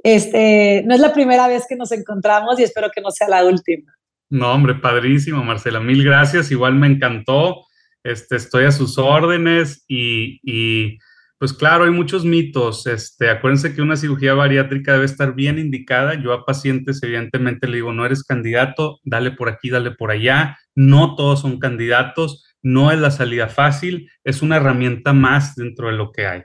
Este, 0.01 0.82
no 0.88 0.95
es 0.95 1.01
la 1.01 1.13
primera 1.13 1.47
vez 1.47 1.67
que 1.69 1.75
nos 1.75 1.91
encontramos 1.91 2.60
y 2.60 2.63
espero 2.63 2.89
que 2.89 3.01
no 3.01 3.12
sea 3.12 3.29
la 3.29 3.45
última. 3.45 3.93
No, 4.30 4.54
hombre, 4.54 4.76
padrísimo, 4.76 5.44
Marcela. 5.44 5.80
Mil 5.80 6.04
gracias. 6.04 6.52
Igual 6.52 6.76
me 6.76 6.88
encantó. 6.88 7.65
Este, 8.04 8.36
estoy 8.36 8.65
a 8.65 8.72
sus 8.72 8.98
órdenes 8.98 9.84
y, 9.88 10.98
pues 11.38 11.54
claro, 11.54 11.86
hay 11.86 11.92
muchos 11.92 12.26
mitos. 12.26 12.86
Este, 12.86 13.30
acuérdense 13.30 13.74
que 13.74 13.82
una 13.82 13.96
cirugía 13.98 14.36
bariátrica 14.36 14.94
debe 14.94 15.06
estar 15.06 15.34
bien 15.34 15.58
indicada. 15.58 16.13
Yo 16.13 16.34
a 16.34 16.46
pacientes 16.46 17.02
evidentemente 17.02 17.68
le 17.68 17.78
digo, 17.78 17.92
no 17.92 18.06
eres 18.06 18.24
candidato, 18.24 19.00
dale 19.04 19.32
por 19.32 19.50
aquí, 19.50 19.70
dale 19.70 19.92
por 19.92 20.12
allá. 20.12 20.58
No 20.76 21.15
todos 21.15 21.42
son 21.42 21.60
candidatos, 21.60 22.46
no 22.62 22.92
es 22.92 23.00
la 23.00 23.12
salida 23.12 23.48
fácil, 23.48 24.10
es 24.24 24.42
una 24.42 24.58
herramienta 24.58 25.13
más 25.13 25.56
dentro 25.56 25.88
de 25.88 25.94
lo 25.94 26.12
que 26.12 26.28
hay. 26.28 26.44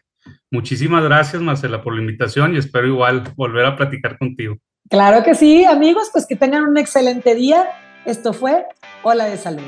Muchísimas 0.50 1.04
gracias, 1.04 1.42
Marcela, 1.42 1.82
por 1.82 1.94
la 1.94 2.00
invitación 2.00 2.54
y 2.54 2.58
espero 2.58 2.86
igual 2.86 3.24
volver 3.36 3.66
a 3.66 3.76
platicar 3.76 4.16
contigo. 4.18 4.56
Claro 4.90 5.22
que 5.22 5.34
sí, 5.34 5.64
amigos, 5.64 6.10
pues 6.12 6.26
que 6.26 6.36
tengan 6.36 6.64
un 6.64 6.76
excelente 6.76 7.34
día. 7.34 7.68
Esto 8.04 8.32
fue 8.32 8.66
Hola 9.02 9.24
de 9.24 9.36
Salud. 9.36 9.62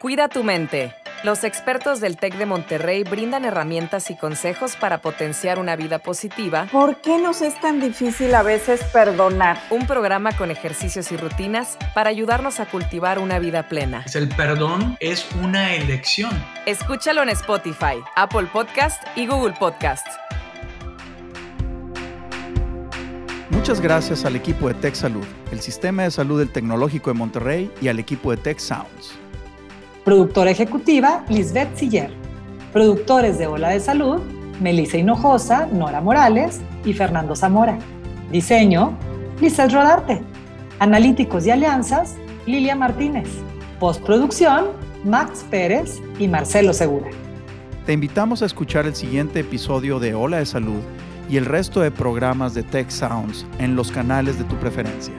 Cuida 0.00 0.28
tu 0.28 0.42
mente. 0.42 0.94
Los 1.22 1.44
expertos 1.44 2.00
del 2.00 2.16
TEC 2.16 2.34
de 2.34 2.46
Monterrey 2.46 3.04
brindan 3.04 3.44
herramientas 3.44 4.10
y 4.10 4.16
consejos 4.16 4.74
para 4.74 5.00
potenciar 5.00 5.60
una 5.60 5.76
vida 5.76 6.00
positiva. 6.00 6.66
¿Por 6.72 6.96
qué 7.00 7.18
nos 7.18 7.42
es 7.42 7.60
tan 7.60 7.80
difícil 7.80 8.34
a 8.34 8.42
veces 8.42 8.82
perdonar? 8.92 9.56
Un 9.70 9.86
programa 9.86 10.36
con 10.36 10.50
ejercicios 10.50 11.12
y 11.12 11.16
rutinas 11.16 11.78
para 11.94 12.10
ayudarnos 12.10 12.58
a 12.58 12.66
cultivar 12.66 13.20
una 13.20 13.38
vida 13.38 13.68
plena. 13.68 14.04
El 14.12 14.28
perdón 14.30 14.96
es 14.98 15.24
una 15.40 15.76
elección. 15.76 16.32
Escúchalo 16.66 17.22
en 17.22 17.28
Spotify, 17.28 18.02
Apple 18.16 18.48
Podcast 18.52 19.00
y 19.14 19.28
Google 19.28 19.54
Podcast. 19.56 20.21
Muchas 23.62 23.80
gracias 23.80 24.24
al 24.24 24.34
equipo 24.34 24.66
de 24.66 24.74
Tech 24.74 24.96
Salud, 24.96 25.22
el 25.52 25.60
Sistema 25.60 26.02
de 26.02 26.10
Salud 26.10 26.40
del 26.40 26.50
Tecnológico 26.50 27.10
de 27.10 27.14
Monterrey 27.14 27.70
y 27.80 27.86
al 27.86 28.00
equipo 28.00 28.32
de 28.32 28.36
Tech 28.36 28.58
Sounds. 28.58 29.12
Productora 30.04 30.50
ejecutiva, 30.50 31.24
Lisbeth 31.28 31.76
Siller. 31.76 32.10
Productores 32.72 33.38
de 33.38 33.46
Ola 33.46 33.68
de 33.68 33.78
Salud, 33.78 34.20
Melissa 34.60 34.98
Hinojosa, 34.98 35.66
Nora 35.66 36.00
Morales 36.00 36.60
y 36.84 36.92
Fernando 36.92 37.36
Zamora. 37.36 37.78
Diseño, 38.32 38.98
Lizeth 39.40 39.70
Rodarte. 39.70 40.20
Analíticos 40.80 41.46
y 41.46 41.52
alianzas, 41.52 42.16
Lilia 42.46 42.74
Martínez. 42.74 43.28
Postproducción, 43.78 44.70
Max 45.04 45.46
Pérez 45.48 46.00
y 46.18 46.26
Marcelo 46.26 46.72
Segura. 46.72 47.10
Te 47.86 47.92
invitamos 47.92 48.42
a 48.42 48.46
escuchar 48.46 48.86
el 48.86 48.96
siguiente 48.96 49.38
episodio 49.38 50.00
de 50.00 50.14
Ola 50.14 50.38
de 50.38 50.46
Salud 50.46 50.80
y 51.28 51.36
el 51.36 51.46
resto 51.46 51.80
de 51.80 51.90
programas 51.90 52.54
de 52.54 52.62
Tech 52.62 52.90
Sounds 52.90 53.46
en 53.58 53.76
los 53.76 53.90
canales 53.90 54.38
de 54.38 54.44
tu 54.44 54.56
preferencia. 54.56 55.14